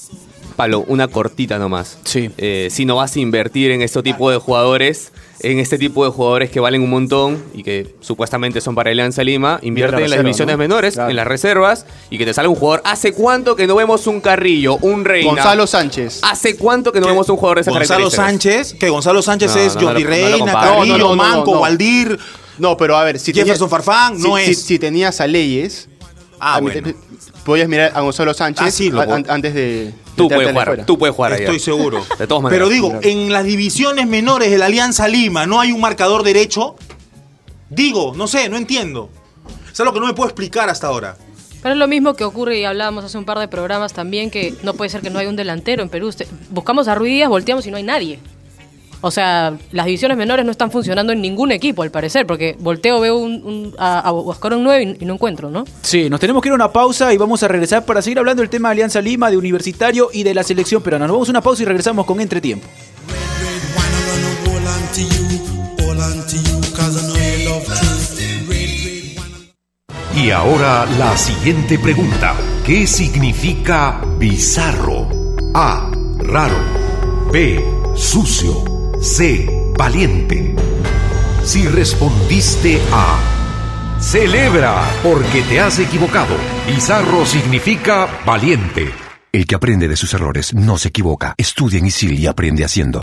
Pablo, 0.57 0.85
una 0.87 1.09
cortita 1.09 1.59
nomás. 1.59 1.99
Sí. 2.05 2.31
Eh, 2.37 2.68
si 2.71 2.85
no 2.85 2.97
vas 2.97 3.16
a 3.16 3.21
invertir 3.21 3.71
en 3.71 3.83
este 3.83 4.03
tipo 4.03 4.31
de 4.31 4.37
jugadores, 4.38 5.12
en 5.42 5.59
este 5.59 5.76
tipo 5.78 6.05
de 6.05 6.11
jugadores 6.11 6.50
que 6.50 6.61
valen 6.61 6.83
un 6.83 6.90
montón 6.90 7.42
y 7.55 7.62
que 7.62 7.94
supuestamente 8.00 8.61
son 8.61 8.74
para 8.74 8.90
Alianza 8.90 9.24
Lima, 9.24 9.59
invierte 9.62 9.92
la 9.96 9.98
en 9.98 10.02
las 10.02 10.11
reserva, 10.11 10.22
divisiones 10.28 10.55
¿no? 10.55 10.59
menores, 10.59 10.94
Claro. 10.94 11.11
en 11.11 11.16
las 11.16 11.26
reservas 11.26 11.87
y 12.11 12.18
que 12.18 12.24
te 12.24 12.33
salga 12.35 12.48
un 12.50 12.57
jugador. 12.57 12.81
¿Hace 12.85 13.12
cuánto 13.12 13.57
que 13.57 13.66
no 13.66 13.74
vemos 13.74 14.07
un 14.07 14.20
Carrillo, 14.20 14.76
un 14.83 15.05
Reina? 15.05 15.31
Gonzalo 15.31 15.66
Sánchez. 15.66 16.20
¿Hace 16.22 16.57
cuánto 16.57 16.92
que 16.92 17.00
no 17.00 17.07
vemos 17.09 17.28
un 17.28 17.37
jugador 17.37 17.57
de 17.59 17.62
esas 17.62 17.74
Gonzalo 17.74 18.11
características? 18.11 18.26
Sánchez, 18.62 18.78
que 18.78 18.88
Gonzalo 18.88 19.22
Sánchez 19.22 19.55
No, 19.55 19.61
es 19.61 19.74
no, 19.74 19.81
no 19.81 19.87
Jordi 19.88 20.02
lo- 20.05 20.11
no 20.11 20.16
lo 20.16 20.22
Reina. 20.37 20.52
Carrillo, 20.52 20.87
No, 20.87 20.87
no, 20.87 20.98
no, 20.98 21.16
no, 21.16 21.16
Manco, 21.16 21.55
no. 21.55 21.61
Waldir. 21.61 22.18
No, 22.59 22.76
pero 22.76 22.96
a 22.96 23.02
ver, 23.05 23.18
si 23.18 23.33
Jefferson 23.33 23.68
Farfán, 23.68 24.18
no 24.20 24.37
si- 24.37 24.42
es. 24.42 24.59
Si, 24.59 24.64
si 24.66 24.78
tenías 24.78 25.20
a 25.20 25.26
Leyes, 25.26 25.88
Ah, 26.44 26.61
bueno. 26.61 26.83
te- 26.83 26.96
podías 27.44 27.68
mirar 27.68 27.92
a 27.94 28.00
Gonzalo 28.00 28.35
Sánchez 28.35 28.66
Ah, 28.66 28.70
sí, 28.72 28.90
lo 28.90 29.00
a- 29.00 29.05
puedo. 29.05 29.16
an- 29.16 29.26
antes 29.28 29.55
de. 29.55 29.94
Tú 30.16 30.28
de 30.28 30.35
puedes 30.35 30.50
jugar, 30.50 30.66
fuera. 30.66 30.87
tú 30.87 30.98
puedes 30.98 31.14
jugar. 31.14 31.33
Estoy 31.35 31.59
seguro. 31.61 32.05
De 32.18 32.26
todas 32.26 32.42
maneras. 32.42 32.68
Pero 32.68 32.68
digo, 32.68 32.98
en 33.02 33.33
las 33.33 33.44
divisiones 33.44 34.07
menores 34.09 34.50
de 34.50 34.59
la 34.59 34.66
Alianza 34.66 35.07
Lima 35.09 35.46
no 35.46 35.61
hay 35.61 35.70
un 35.72 35.81
marcador 35.81 36.22
derecho. 36.24 36.74
Digo, 37.70 38.12
no 38.16 38.26
sé, 38.26 38.48
no 38.48 38.57
entiendo. 38.57 39.09
Es 39.72 39.78
algo 39.81 39.92
que 39.94 40.00
no 40.00 40.07
me 40.07 40.14
puedo 40.14 40.28
explicar 40.28 40.68
hasta 40.68 40.88
ahora. 40.88 41.16
Pero 41.62 41.74
es 41.74 41.78
lo 41.78 41.87
mismo 41.88 42.14
que 42.14 42.24
ocurre 42.24 42.59
y 42.59 42.64
hablábamos 42.64 43.05
hace 43.05 43.16
un 43.16 43.24
par 43.24 43.38
de 43.38 43.46
programas 43.48 43.92
también 43.92 44.31
que 44.31 44.52
no 44.64 44.74
puede 44.74 44.90
ser 44.90 45.00
que 45.00 45.11
no 45.11 45.18
haya 45.20 45.28
un 45.31 45.37
delantero 45.37 45.83
en 45.83 45.88
Perú. 45.88 46.09
Usted- 46.09 46.26
buscamos 46.50 46.88
a 46.88 46.94
Ruiz 46.96 47.12
Díaz, 47.12 47.28
volteamos 47.28 47.64
y 47.66 47.70
no 47.70 47.76
hay 47.76 47.85
nadie. 47.85 48.18
O 49.03 49.11
sea, 49.11 49.57
las 49.73 49.85
divisiones 49.87 50.17
menores 50.17 50.45
no 50.47 50.51
están 50.53 50.71
funcionando 50.71 51.12
en 51.12 51.21
ningún 51.21 51.53
equipo 51.53 51.83
al 51.83 51.91
parecer, 51.91 52.27
porque 52.27 52.57
volteo 52.59 53.01
veo 53.01 53.17
un, 53.19 53.33
un- 53.45 53.75
a, 53.79 53.99
a 53.99 54.11
buscar 54.12 54.55
un 54.55 54.62
9 54.65 54.97
y, 55.01 55.03
y 55.05 55.07
no 55.07 55.15
encuentro, 55.15 55.51
¿no? 55.51 55.65
Sí, 55.83 56.09
nos 56.09 56.21
tenemos 56.21 56.41
que 56.43 56.49
ir 56.49 56.53
a 56.53 56.55
una 56.55 56.73
pausa 56.73 57.12
y 57.12 57.17
vamos 57.19 57.43
a 57.43 57.49
regresar 57.49 57.85
para 57.85 58.01
seguir 58.01 58.19
hablando 58.19 58.41
del 58.43 58.49
tema 58.51 58.69
de 58.69 58.73
Alianza 58.73 59.01
Lima, 59.01 59.31
de 59.31 59.37
Universitario 59.37 60.09
y 60.12 60.23
de 60.23 60.35
la 60.35 60.43
selección 60.43 60.83
peruana. 60.83 61.07
Nos 61.07 61.15
vamos 61.17 61.29
a 61.29 61.33
una 61.33 61.41
pausa 61.43 61.62
y 61.62 61.67
regresamos 61.67 62.07
con 62.07 62.21
Entretiempo. 62.21 62.67
Y 70.15 70.31
ahora 70.31 70.87
la 70.99 71.17
siguiente 71.17 71.79
pregunta. 71.79 72.35
¿Qué 72.65 72.87
significa 72.87 74.01
bizarro? 74.19 75.09
A. 75.55 75.91
Raro. 76.19 76.57
B. 77.33 77.65
Sucio. 77.97 78.82
C. 79.03 79.51
Valiente. 79.77 80.55
Si 81.43 81.67
respondiste 81.67 82.81
A. 82.93 83.19
Celebra 84.01 84.88
porque 85.03 85.43
te 85.43 85.59
has 85.59 85.81
equivocado. 85.81 86.37
Bizarro 86.69 87.27
significa 87.27 88.09
valiente. 88.25 88.93
El 89.33 89.45
que 89.45 89.57
aprende 89.57 89.88
de 89.88 89.97
sus 89.97 90.15
errores 90.15 90.55
no 90.55 90.79
se 90.79 90.88
equivoca. 90.88 91.35
Estudia 91.37 91.81
en 91.81 91.87
ISIL 91.87 92.17
y 92.17 92.29
aprende 92.29 92.65
haciendo. 92.65 93.03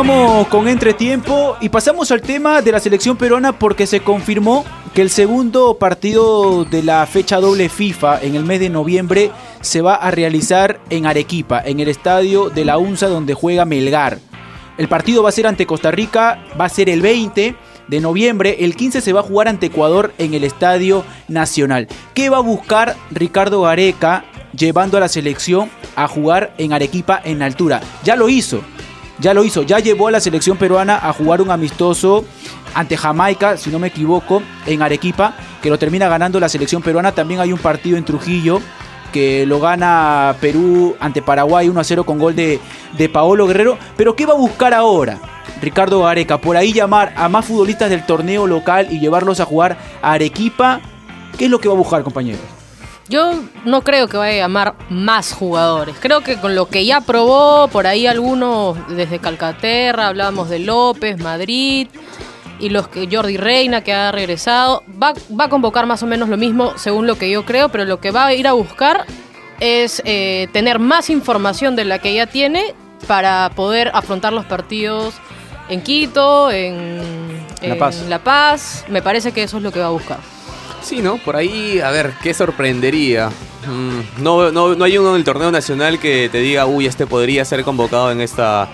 Continuamos 0.00 0.48
con 0.48 0.66
Entretiempo 0.66 1.58
y 1.60 1.68
pasamos 1.68 2.10
al 2.10 2.22
tema 2.22 2.62
de 2.62 2.72
la 2.72 2.80
selección 2.80 3.18
peruana 3.18 3.58
porque 3.58 3.86
se 3.86 4.00
confirmó 4.00 4.64
que 4.94 5.02
el 5.02 5.10
segundo 5.10 5.76
partido 5.76 6.64
de 6.64 6.82
la 6.82 7.04
fecha 7.04 7.38
doble 7.38 7.68
FIFA 7.68 8.22
en 8.22 8.34
el 8.34 8.44
mes 8.44 8.60
de 8.60 8.70
noviembre 8.70 9.30
se 9.60 9.82
va 9.82 9.96
a 9.96 10.10
realizar 10.10 10.80
en 10.88 11.04
Arequipa, 11.04 11.60
en 11.62 11.80
el 11.80 11.88
estadio 11.90 12.48
de 12.48 12.64
la 12.64 12.78
UNSA 12.78 13.08
donde 13.08 13.34
juega 13.34 13.66
Melgar. 13.66 14.18
El 14.78 14.88
partido 14.88 15.22
va 15.22 15.28
a 15.28 15.32
ser 15.32 15.46
ante 15.46 15.66
Costa 15.66 15.90
Rica, 15.90 16.46
va 16.58 16.64
a 16.64 16.70
ser 16.70 16.88
el 16.88 17.02
20 17.02 17.54
de 17.86 18.00
noviembre, 18.00 18.56
el 18.60 18.76
15 18.76 19.02
se 19.02 19.12
va 19.12 19.20
a 19.20 19.24
jugar 19.24 19.48
ante 19.48 19.66
Ecuador 19.66 20.14
en 20.16 20.32
el 20.32 20.44
Estadio 20.44 21.04
Nacional. 21.28 21.88
¿Qué 22.14 22.30
va 22.30 22.38
a 22.38 22.40
buscar 22.40 22.96
Ricardo 23.10 23.60
Gareca 23.60 24.24
llevando 24.56 24.96
a 24.96 25.00
la 25.00 25.08
selección 25.08 25.68
a 25.94 26.08
jugar 26.08 26.54
en 26.56 26.72
Arequipa 26.72 27.20
en 27.22 27.42
altura? 27.42 27.82
Ya 28.02 28.16
lo 28.16 28.30
hizo, 28.30 28.62
ya 29.20 29.34
lo 29.34 29.44
hizo, 29.44 29.62
ya 29.62 29.78
llevó 29.78 30.08
a 30.08 30.10
la 30.10 30.20
selección 30.20 30.56
peruana 30.56 30.96
a 30.96 31.12
jugar 31.12 31.42
un 31.42 31.50
amistoso 31.50 32.24
ante 32.74 32.96
Jamaica, 32.96 33.56
si 33.56 33.70
no 33.70 33.78
me 33.78 33.88
equivoco, 33.88 34.42
en 34.66 34.82
Arequipa, 34.82 35.34
que 35.62 35.70
lo 35.70 35.78
termina 35.78 36.08
ganando 36.08 36.40
la 36.40 36.48
selección 36.48 36.82
peruana. 36.82 37.12
También 37.12 37.40
hay 37.40 37.52
un 37.52 37.58
partido 37.58 37.96
en 37.96 38.04
Trujillo 38.04 38.60
que 39.12 39.44
lo 39.44 39.60
gana 39.60 40.36
Perú 40.40 40.96
ante 41.00 41.20
Paraguay 41.20 41.68
1 41.68 41.80
a 41.80 41.84
0 41.84 42.04
con 42.04 42.18
gol 42.18 42.34
de, 42.34 42.60
de 42.96 43.08
Paolo 43.08 43.46
Guerrero. 43.46 43.76
Pero 43.96 44.14
¿qué 44.16 44.24
va 44.24 44.34
a 44.34 44.36
buscar 44.36 44.72
ahora? 44.72 45.18
Ricardo 45.60 46.02
Gareca, 46.02 46.38
por 46.38 46.56
ahí 46.56 46.72
llamar 46.72 47.12
a 47.16 47.28
más 47.28 47.44
futbolistas 47.44 47.90
del 47.90 48.06
torneo 48.06 48.46
local 48.46 48.88
y 48.90 49.00
llevarlos 49.00 49.40
a 49.40 49.44
jugar 49.44 49.76
a 50.00 50.12
Arequipa. 50.12 50.80
¿Qué 51.36 51.46
es 51.46 51.50
lo 51.50 51.58
que 51.58 51.68
va 51.68 51.74
a 51.74 51.78
buscar, 51.78 52.02
compañeros? 52.02 52.59
Yo 53.10 53.42
no 53.64 53.82
creo 53.82 54.06
que 54.06 54.16
vaya 54.16 54.34
a 54.34 54.46
llamar 54.46 54.74
más 54.88 55.32
jugadores. 55.32 55.96
Creo 55.98 56.20
que 56.20 56.36
con 56.36 56.54
lo 56.54 56.68
que 56.68 56.86
ya 56.86 57.00
probó, 57.00 57.66
por 57.66 57.88
ahí 57.88 58.06
algunos 58.06 58.78
desde 58.88 59.18
Calcaterra, 59.18 60.06
hablábamos 60.06 60.48
de 60.48 60.60
López, 60.60 61.18
Madrid 61.18 61.88
y 62.60 62.68
los 62.68 62.86
que 62.86 63.08
Jordi 63.10 63.36
Reina 63.36 63.82
que 63.82 63.92
ha 63.92 64.12
regresado, 64.12 64.84
va, 64.90 65.12
va 65.38 65.46
a 65.46 65.48
convocar 65.48 65.86
más 65.86 66.04
o 66.04 66.06
menos 66.06 66.28
lo 66.28 66.36
mismo 66.36 66.78
según 66.78 67.08
lo 67.08 67.18
que 67.18 67.28
yo 67.28 67.44
creo, 67.44 67.68
pero 67.70 67.84
lo 67.84 67.98
que 67.98 68.12
va 68.12 68.26
a 68.26 68.34
ir 68.34 68.46
a 68.46 68.52
buscar 68.52 69.06
es 69.58 70.00
eh, 70.04 70.48
tener 70.52 70.78
más 70.78 71.10
información 71.10 71.74
de 71.74 71.86
la 71.86 71.98
que 71.98 72.14
ya 72.14 72.26
tiene 72.26 72.74
para 73.08 73.50
poder 73.56 73.90
afrontar 73.92 74.32
los 74.32 74.44
partidos 74.44 75.14
en 75.68 75.82
Quito, 75.82 76.50
en, 76.50 76.98
La 77.60 77.74
en 77.74 77.78
Paz. 77.78 78.04
La 78.08 78.20
Paz. 78.20 78.84
Me 78.88 79.02
parece 79.02 79.32
que 79.32 79.42
eso 79.42 79.56
es 79.56 79.64
lo 79.64 79.72
que 79.72 79.80
va 79.80 79.86
a 79.86 79.90
buscar. 79.90 80.18
Sí, 80.82 81.00
¿no? 81.02 81.18
Por 81.18 81.36
ahí, 81.36 81.80
a 81.80 81.90
ver, 81.90 82.12
¿qué 82.22 82.32
sorprendería? 82.34 83.28
Mm, 83.66 84.22
no, 84.22 84.50
no, 84.50 84.74
no 84.74 84.84
hay 84.84 84.96
uno 84.98 85.10
en 85.10 85.16
el 85.16 85.24
torneo 85.24 85.50
nacional 85.50 85.98
que 85.98 86.28
te 86.30 86.38
diga, 86.38 86.66
uy, 86.66 86.86
este 86.86 87.06
podría 87.06 87.44
ser 87.44 87.62
convocado 87.64 88.10
en 88.10 88.20
esta 88.20 88.68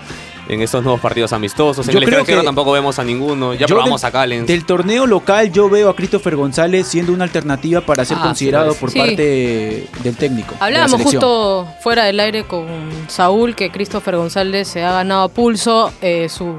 en 0.49 0.61
estos 0.61 0.81
nuevos 0.81 1.01
partidos 1.01 1.33
amistosos. 1.33 1.85
En 1.89 1.93
Yo 1.93 1.99
el 1.99 2.05
creo 2.05 2.19
extranjero 2.19 2.39
que- 2.39 2.45
tampoco 2.45 2.71
vemos 2.71 2.97
a 2.99 3.03
ninguno. 3.03 3.53
Ya 3.53 3.67
probamos 3.67 3.99
del- 4.01 4.07
a 4.07 4.11
Callens. 4.13 4.47
Del 4.47 4.65
torneo 4.65 5.05
local 5.05 5.51
yo 5.51 5.69
veo 5.69 5.89
a 5.89 5.95
Christopher 5.97 6.37
González 6.37 6.87
siendo 6.87 7.11
una 7.11 7.25
alternativa 7.25 7.81
para 7.81 8.05
ser 8.05 8.15
Ah, 8.17 8.23
considerado 8.23 8.71
sí, 8.71 8.77
por 8.79 8.89
sí. 8.91 8.97
parte 8.97 9.87
del 10.03 10.15
técnico. 10.15 10.55
Hablábamos 10.61 11.01
justo 11.01 11.67
fuera 11.81 12.05
del 12.05 12.17
aire 12.21 12.45
con 12.45 12.65
Saúl 13.09 13.55
que 13.55 13.69
Christopher 13.71 14.15
González 14.15 14.69
se 14.69 14.85
ha 14.85 14.93
ganado 14.93 15.23
a 15.23 15.27
pulso 15.27 15.91
eh, 16.01 16.29
su 16.29 16.55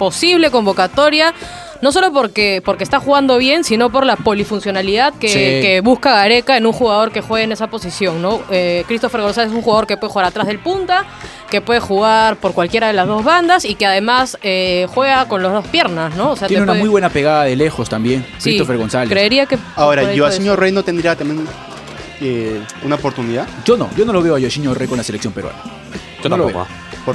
posible 0.00 0.50
convocatoria. 0.50 1.32
No 1.82 1.92
solo 1.92 2.12
porque, 2.12 2.62
porque 2.64 2.84
está 2.84 3.00
jugando 3.00 3.36
bien, 3.38 3.64
sino 3.64 3.90
por 3.90 4.06
la 4.06 4.16
polifuncionalidad 4.16 5.14
que, 5.14 5.28
Sí. 5.28 5.34
que 5.36 5.80
busca 5.82 6.14
Gareca 6.14 6.56
en 6.56 6.66
un 6.66 6.72
jugador 6.72 7.12
que 7.12 7.20
juegue 7.20 7.44
en 7.44 7.52
esa 7.52 7.66
posición. 7.68 8.22
¿no? 8.22 8.40
Eh, 8.50 8.84
Christopher 8.86 9.20
González 9.20 9.50
es 9.50 9.56
un 9.56 9.62
jugador 9.62 9.86
que 9.86 9.96
puede 9.96 10.12
jugar 10.12 10.26
atrás 10.26 10.46
del 10.46 10.58
punta, 10.58 11.04
que 11.50 11.60
puede 11.60 11.80
jugar 11.80 12.36
por 12.36 12.52
cualquiera 12.54 12.86
de 12.88 12.92
las 12.94 13.06
dos 13.06 13.22
bandas 13.24 13.64
y 13.64 13.74
que 13.74 13.86
además 13.86 14.38
eh, 14.42 14.86
juega 14.94 15.26
con 15.28 15.42
las 15.42 15.52
dos 15.52 15.66
piernas. 15.68 16.14
¿no? 16.16 16.30
O 16.32 16.36
sea, 16.36 16.48
Tiene 16.48 16.62
una 16.62 16.72
puede- 16.72 16.80
muy 16.80 16.88
buena 16.88 17.08
pegada 17.10 17.44
de 17.44 17.56
lejos 17.56 17.88
también, 17.88 18.24
Sí, 18.38 18.50
Christopher 18.50 18.78
González. 18.78 19.10
Creería 19.10 19.46
que. 19.46 19.58
Ahora, 19.76 20.02
Joaquín. 20.16 20.56
Rey 20.56 20.72
no 20.72 20.82
tendría 20.82 21.14
también 21.16 21.46
eh, 22.20 22.60
una 22.82 22.94
oportunidad. 22.94 23.46
Yo 23.64 23.76
no, 23.76 23.90
yo 23.96 24.04
no 24.04 24.12
lo 24.12 24.22
veo 24.22 24.34
a 24.36 24.38
Yoshinho 24.38 24.72
Rey 24.74 24.88
con 24.88 24.96
la 24.98 25.04
selección 25.04 25.32
peruana. 25.32 25.58
Yo 26.22 26.28
no 26.30 26.36
lo 26.36 26.44
tampoco. 26.44 26.66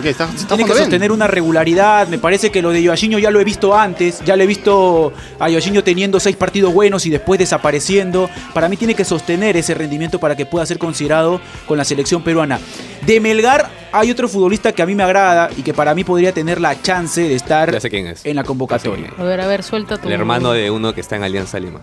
Está, 0.09 0.25
está 0.25 0.47
Tiene 0.55 0.63
que 0.65 0.71
bien. 0.73 0.83
sostener 0.85 1.11
una 1.11 1.27
regularidad. 1.27 2.07
Me 2.07 2.17
parece 2.17 2.51
que 2.51 2.61
lo 2.61 2.71
de 2.71 2.81
Yoashinho 2.83 3.19
ya 3.19 3.29
lo 3.31 3.39
he 3.39 3.43
visto 3.43 3.75
antes. 3.77 4.21
Ya 4.25 4.35
lo 4.35 4.43
he 4.43 4.47
visto 4.47 5.13
a 5.39 5.49
Yoashinho 5.49 5.83
teniendo 5.83 6.19
seis 6.19 6.35
partidos 6.35 6.73
buenos 6.73 7.05
y 7.05 7.09
después 7.09 7.39
desapareciendo. 7.39 8.29
Para 8.53 8.69
mí 8.69 8.77
tiene 8.77 8.95
que 8.95 9.05
sostener 9.05 9.57
ese 9.57 9.73
rendimiento 9.73 10.19
para 10.19 10.35
que 10.35 10.45
pueda 10.45 10.65
ser 10.65 10.77
considerado 10.79 11.41
con 11.67 11.77
la 11.77 11.85
selección 11.85 12.23
peruana. 12.23 12.59
De 13.05 13.19
Melgar 13.19 13.69
hay 13.91 14.09
otro 14.11 14.27
futbolista 14.29 14.71
que 14.71 14.81
a 14.81 14.85
mí 14.85 14.95
me 14.95 15.03
agrada 15.03 15.49
y 15.57 15.63
que 15.63 15.73
para 15.73 15.93
mí 15.93 16.03
podría 16.03 16.31
tener 16.33 16.61
la 16.61 16.81
chance 16.81 17.21
de 17.21 17.35
estar 17.35 17.71
Ya 17.71 17.79
sé 17.79 17.89
quién 17.89 18.07
es. 18.07 18.25
en 18.25 18.35
la 18.35 18.43
Ya 18.43 18.47
convocatoria. 18.47 19.11
A 19.17 19.23
ver, 19.23 19.41
a 19.41 19.47
ver, 19.47 19.63
suelta 19.63 19.97
tu. 19.97 20.07
El 20.07 20.13
hermano 20.13 20.51
de 20.51 20.71
uno 20.71 20.93
que 20.93 21.01
está 21.01 21.15
en 21.17 21.23
Alianza 21.23 21.59
Lima. 21.59 21.81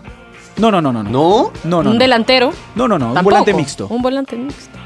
No, 0.57 0.71
no, 0.71 0.81
no, 0.81 0.91
no. 0.91 1.03
No, 1.03 1.09
¿No? 1.11 1.51
no, 1.63 1.83
no. 1.83 1.89
un 1.91 1.95
no. 1.97 1.99
delantero. 2.03 2.51
No, 2.75 2.87
no, 2.87 2.97
no, 2.99 3.13
un 3.13 3.23
volante 3.23 3.53
mixto. 3.53 3.87
Un 3.87 4.01
volante 4.01 4.35
mixto. 4.35 4.77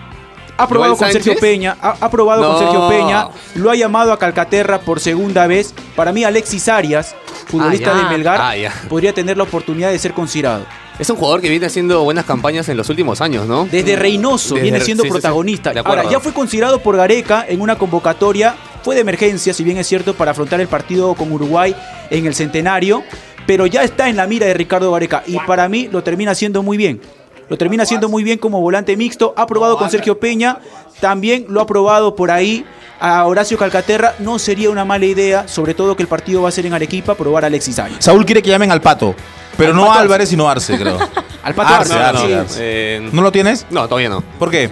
Ha 0.57 0.67
probado 0.67 0.95
¿Joel 0.95 1.11
con 1.13 1.23
Sergio? 1.23 1.39
Peña, 1.41 1.75
ha, 1.81 1.95
ha 1.99 2.09
probado 2.11 2.47
con. 2.47 2.59
Sergio 2.59 2.87
Peña, 2.87 3.27
lo 3.55 3.71
ha 3.71 3.75
llamado 3.75 4.13
a 4.13 4.19
Calcaterra 4.19 4.79
por 4.79 4.99
segunda 4.99 5.47
vez. 5.47 5.73
Para 5.95 6.11
mí 6.11 6.23
Alexis 6.23 6.67
Arias, 6.69 7.15
futbolista 7.47 7.91
Ah, 7.93 7.97
de 8.03 8.15
Melgar, 8.15 8.39
Ah, 8.39 8.53
podría 8.87 9.13
tener 9.13 9.35
la 9.37 9.43
oportunidad 9.43 9.91
de 9.91 9.97
ser 9.99 10.13
considerado. 10.13 10.65
Es 10.99 11.09
un 11.09 11.15
jugador 11.15 11.41
que 11.41 11.49
viene 11.49 11.65
haciendo 11.65 12.03
buenas 12.03 12.23
campañas 12.25 12.69
en 12.69 12.77
los 12.77 12.87
últimos 12.87 13.19
años, 13.19 13.47
¿no? 13.47 13.67
Desde 13.71 13.95
Reynoso 13.95 14.53
Desde- 14.53 14.61
viene 14.61 14.79
siendo 14.79 15.01
sí, 15.01 15.07
sí, 15.09 15.11
sí. 15.11 15.19
protagonista. 15.21 15.73
Ahora, 15.83 16.07
ya 16.07 16.19
fue 16.19 16.33
considerado 16.33 16.79
por 16.83 16.95
Gareca 16.97 17.43
en 17.49 17.61
una 17.61 17.75
convocatoria, 17.77 18.55
fue 18.83 18.93
de 18.93 19.01
emergencia, 19.01 19.55
si 19.55 19.63
bien 19.63 19.77
es 19.79 19.87
cierto, 19.87 20.13
para 20.13 20.31
afrontar 20.31 20.61
el 20.61 20.67
partido 20.67 21.15
con 21.15 21.31
Uruguay 21.31 21.75
en 22.11 22.27
el 22.27 22.35
centenario, 22.35 23.03
pero 23.47 23.65
ya 23.65 23.81
está 23.83 24.07
en 24.07 24.17
la 24.17 24.27
mira 24.27 24.45
de 24.45 24.53
Ricardo 24.53 24.91
Gareca 24.91 25.23
y 25.25 25.37
para 25.39 25.67
mí 25.67 25.89
lo 25.91 26.03
termina 26.03 26.31
haciendo 26.31 26.61
muy 26.61 26.77
bien. 26.77 27.01
Lo 27.49 27.57
termina 27.57 27.83
haciendo 27.83 28.09
muy 28.09 28.23
bien 28.23 28.37
como 28.37 28.61
volante 28.61 28.95
mixto. 28.97 29.33
Ha 29.37 29.45
probado 29.47 29.77
con 29.77 29.89
Sergio 29.89 30.19
Peña, 30.19 30.59
también 30.99 31.45
lo 31.49 31.61
ha 31.61 31.65
probado 31.67 32.15
por 32.15 32.31
ahí 32.31 32.65
a 32.99 33.25
Horacio 33.25 33.57
Calcaterra. 33.57 34.15
No 34.19 34.39
sería 34.39 34.69
una 34.69 34.85
mala 34.85 35.05
idea, 35.05 35.47
sobre 35.47 35.73
todo 35.73 35.95
que 35.95 36.03
el 36.03 36.07
partido 36.09 36.41
va 36.41 36.49
a 36.49 36.51
ser 36.51 36.65
en 36.65 36.73
Arequipa, 36.73 37.15
probar 37.15 37.43
a 37.43 37.47
Alexis 37.47 37.77
Arias. 37.79 38.03
Saúl 38.03 38.25
quiere 38.25 38.41
que 38.41 38.49
llamen 38.49 38.71
al 38.71 38.81
pato. 38.81 39.13
Pero 39.57 39.69
Al 39.71 39.75
no 39.75 39.85
Pato 39.85 39.99
a 39.99 40.01
Álvarez, 40.01 40.29
sino 40.29 40.49
Arce, 40.49 40.77
creo. 40.79 40.97
Al 41.43 41.53
Pato 41.53 41.73
Arce, 41.75 41.93
Arce. 41.93 42.35
Arce. 42.35 42.57
Eh, 42.59 43.09
¿No 43.11 43.21
lo 43.21 43.31
tienes? 43.31 43.67
no, 43.69 43.87
todavía 43.87 44.09
no. 44.09 44.23
¿Por 44.39 44.49
qué? 44.49 44.71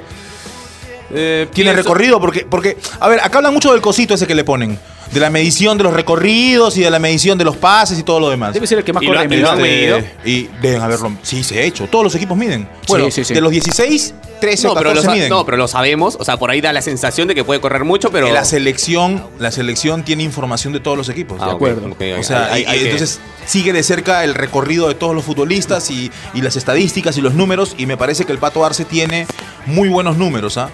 Eh, 1.13 1.47
Tiene 1.53 1.71
pienso- 1.71 1.84
recorrido, 1.84 2.19
porque, 2.21 2.47
porque, 2.49 2.77
a 2.99 3.07
ver, 3.10 3.19
acá 3.19 3.39
hablan 3.39 3.53
mucho 3.53 3.71
del 3.73 3.81
cosito 3.81 4.13
ese 4.13 4.25
que 4.25 4.34
le 4.34 4.43
ponen. 4.43 4.79
De 5.12 5.19
la 5.19 5.30
medición 5.30 5.78
de 5.78 5.84
los 5.84 5.93
recorridos 5.93 6.78
y 6.78 6.82
de 6.82 6.89
la 6.89 6.97
medición 7.00 7.38
de 7.38 7.43
los 7.43 7.58
pases 7.58 8.00
y 8.00 8.04
todo 8.04 8.19
lo 8.19 8.30
demás. 8.30 8.54
Debe 8.54 8.65
ser 8.65 8.78
el 8.78 8.84
que 8.86 8.93
más 8.93 9.04
¿Y 9.04 9.08
corre 9.08 9.17
lo- 9.17 9.24
y 9.24 9.28
lo 9.28 9.30
Melgar. 9.36 9.54
han 9.56 9.62
medido? 9.62 10.00
Y 10.24 10.50
deben 10.62 10.82
haberlo. 10.82 11.12
Sí, 11.21 11.43
se 11.43 11.60
ha 11.60 11.63
hecho. 11.63 11.88
Todos 11.88 12.04
los 12.06 12.15
equipos 12.15 12.38
miden. 12.38 12.67
Bueno, 12.88 13.12
sí, 13.12 13.24
sí. 13.26 13.34
de 13.34 13.41
los 13.41 13.52
16, 13.52 14.13
13 14.39 14.67
No 14.67 14.71
o 14.71 14.76
pero, 14.76 14.89
14 14.91 15.08
lo 15.08 15.13
miden. 15.13 15.30
no, 15.30 15.45
pero 15.45 15.58
lo 15.58 15.67
sabemos. 15.67 16.15
O 16.17 16.24
sea, 16.24 16.38
por 16.38 16.50
ahí 16.50 16.62
da 16.62 16.71
la 16.71 16.82
sensación 16.82 17.28
de 17.28 17.36
que 17.36 17.43
puede 17.43 17.60
correr 17.60 17.84
mucho, 17.84 18.10
pero. 18.10 18.32
La 18.32 18.45
selección, 18.45 19.24
la 19.38 19.52
selección 19.52 20.04
tiene 20.04 20.24
información 20.24 20.71
de 20.71 20.80
todos 20.80 20.97
los 20.97 21.10
equipos. 21.10 21.39
Ah, 21.41 21.47
¿de 21.47 21.52
acuerdo. 21.52 21.89
O 22.17 22.24
sea, 22.24 22.45
hay- 22.54 22.63
y- 22.63 22.65
hay 22.65 22.78
y 22.78 22.80
que- 22.84 22.91
entonces 22.91 23.19
sigue 23.45 23.74
de 23.74 23.84
cerca 23.84 24.24
el 24.24 24.34
recorrido 24.34 24.88
de 24.88 24.95
todos 24.95 25.13
los 25.13 25.26
futbolistas 25.26 25.91
y, 25.91 26.10
y 26.34 26.41
las 26.41 26.56
estadísticas 26.56 27.17
y 27.17 27.21
los 27.21 27.34
números. 27.34 27.76
Y 27.78 27.86
me 27.86 27.97
parece 27.97 28.24
que 28.24 28.32
el 28.32 28.38
Pato 28.38 28.63
Arce 28.65 28.86
tiene 28.86 29.28
muy 29.65 29.89
buenos 29.89 30.15
números 30.17 30.58
¿ah? 30.58 30.69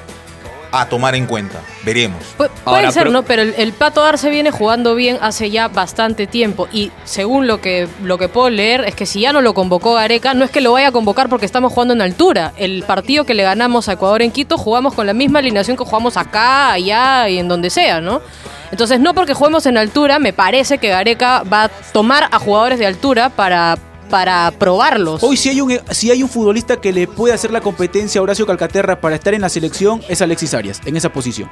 A 0.82 0.90
tomar 0.90 1.16
en 1.16 1.26
cuenta. 1.26 1.60
Veremos. 1.84 2.22
Pu- 2.38 2.50
puede 2.50 2.52
Ahora, 2.66 2.92
ser, 2.92 3.04
pero- 3.04 3.12
¿no? 3.14 3.24
Pero 3.24 3.42
el, 3.42 3.54
el 3.58 3.74
Pato 3.74 4.04
Arce 4.04 4.30
viene 4.30 4.52
jugando 4.52 4.96
bien 4.96 5.18
hace 5.22 5.50
ya 5.50 5.68
bastante 5.68 6.28
tiempo. 6.28 6.68
Y 6.72 6.92
según 7.06 7.48
lo 7.48 7.62
que, 7.62 7.88
lo 8.04 8.18
que 8.18 8.28
puedo 8.30 8.50
leer, 8.50 8.84
es 8.86 8.96
que 8.96 9.06
si 9.06 9.22
ya 9.22 9.34
no 9.34 9.42
lo 9.42 9.54
convocó 9.54 9.94
Gareca, 9.96 10.34
no 10.34 10.44
es 10.46 10.52
que 10.52 10.62
lo 10.62 10.72
vaya 10.74 10.90
a 10.90 10.92
convocar 10.92 11.30
porque 11.30 11.46
estamos 11.46 11.72
jugando 11.74 11.94
en 11.94 12.02
altura. 12.02 12.54
El 12.58 12.84
partido 12.84 13.26
que 13.26 13.34
le 13.34 13.44
ganamos 13.44 13.90
a 13.90 13.94
Ecuador 13.94 14.22
en 14.22 14.32
Quito, 14.32 14.58
jugamos 14.58 14.94
con 14.94 15.06
la 15.08 15.14
misma 15.14 15.40
alineación 15.40 15.78
que 15.78 15.84
jugamos 15.84 16.18
acá, 16.18 16.72
allá 16.74 17.30
y 17.30 17.38
en 17.40 17.48
donde 17.48 17.70
sea, 17.70 18.02
¿no? 18.02 18.22
Entonces, 18.72 19.00
no 19.00 19.14
porque 19.14 19.34
juguemos 19.34 19.66
en 19.66 19.78
altura, 19.78 20.20
me 20.20 20.34
parece 20.34 20.78
que 20.78 20.90
Gareca 20.90 21.44
va 21.44 21.64
a 21.66 21.70
tomar 21.70 22.28
a 22.32 22.38
jugadores 22.40 22.78
de 22.80 22.86
altura 22.86 23.30
para, 23.30 23.78
para 24.08 24.52
probarlos. 24.52 25.22
Hoy 25.24 25.38
si 25.38 25.50
hay, 25.50 25.62
un, 25.62 25.80
si 25.92 26.12
hay 26.12 26.24
un 26.24 26.30
futbolista 26.30 26.78
que 26.78 26.92
le 26.94 27.08
puede 27.08 27.34
hacer 27.34 27.52
la 27.52 27.62
competencia 27.62 28.20
a 28.20 28.24
Horacio 28.24 28.46
Calcaterra 28.46 29.00
para 29.00 29.16
estar 29.16 29.34
en 29.34 29.42
la 29.42 29.50
selección, 29.50 30.02
es 30.10 30.22
Alexis 30.22 30.54
Arias, 30.54 30.82
en 30.86 30.98
esa 30.98 31.10
posición. 31.10 31.50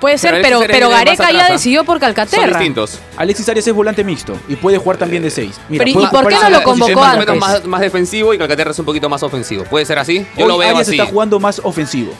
Puede 0.00 0.16
ser, 0.16 0.40
Pero 0.40 0.60
pero, 0.66 0.88
Gareca 0.88 1.12
atrás, 1.24 1.32
ya 1.34 1.46
¿ah? 1.48 1.52
decidió 1.52 1.84
por 1.84 1.96
Son 1.96 2.00
Calcaterra. 2.00 2.58
distintos. 2.58 2.98
Alexis 3.18 3.46
Arias 3.50 3.66
es 3.66 3.74
volante 3.74 4.02
mixto 4.02 4.34
y 4.48 4.56
puede 4.56 4.78
jugar 4.78 4.96
también 4.96 5.22
de 5.22 5.30
seis. 5.30 5.60
Mira, 5.68 5.84
Pero 5.84 5.90
¿y 5.90 5.92
puede- 5.92 6.08
por 6.10 6.26
qué 6.28 6.36
no 6.42 6.48
lo 6.50 6.62
convocó 6.62 6.88
menos 6.94 7.06
antes? 7.18 7.36
Más, 7.38 7.64
más 7.66 7.80
defensivo 7.82 8.32
y 8.32 8.38
Calcaterra 8.38 8.70
es 8.70 8.78
un 8.78 8.86
poquito 8.86 9.10
más 9.10 9.22
ofensivo. 9.22 9.64
¿Puede 9.64 9.84
ser 9.84 9.98
así? 9.98 10.26
Yo 10.38 10.44
Hoy 10.46 10.48
lo 10.52 10.56
veo 10.56 10.70
Arias 10.70 10.88
así. 10.88 10.96
está 10.98 11.04
jugando 11.10 11.38
más 11.38 11.60
ofensivo 11.62 12.12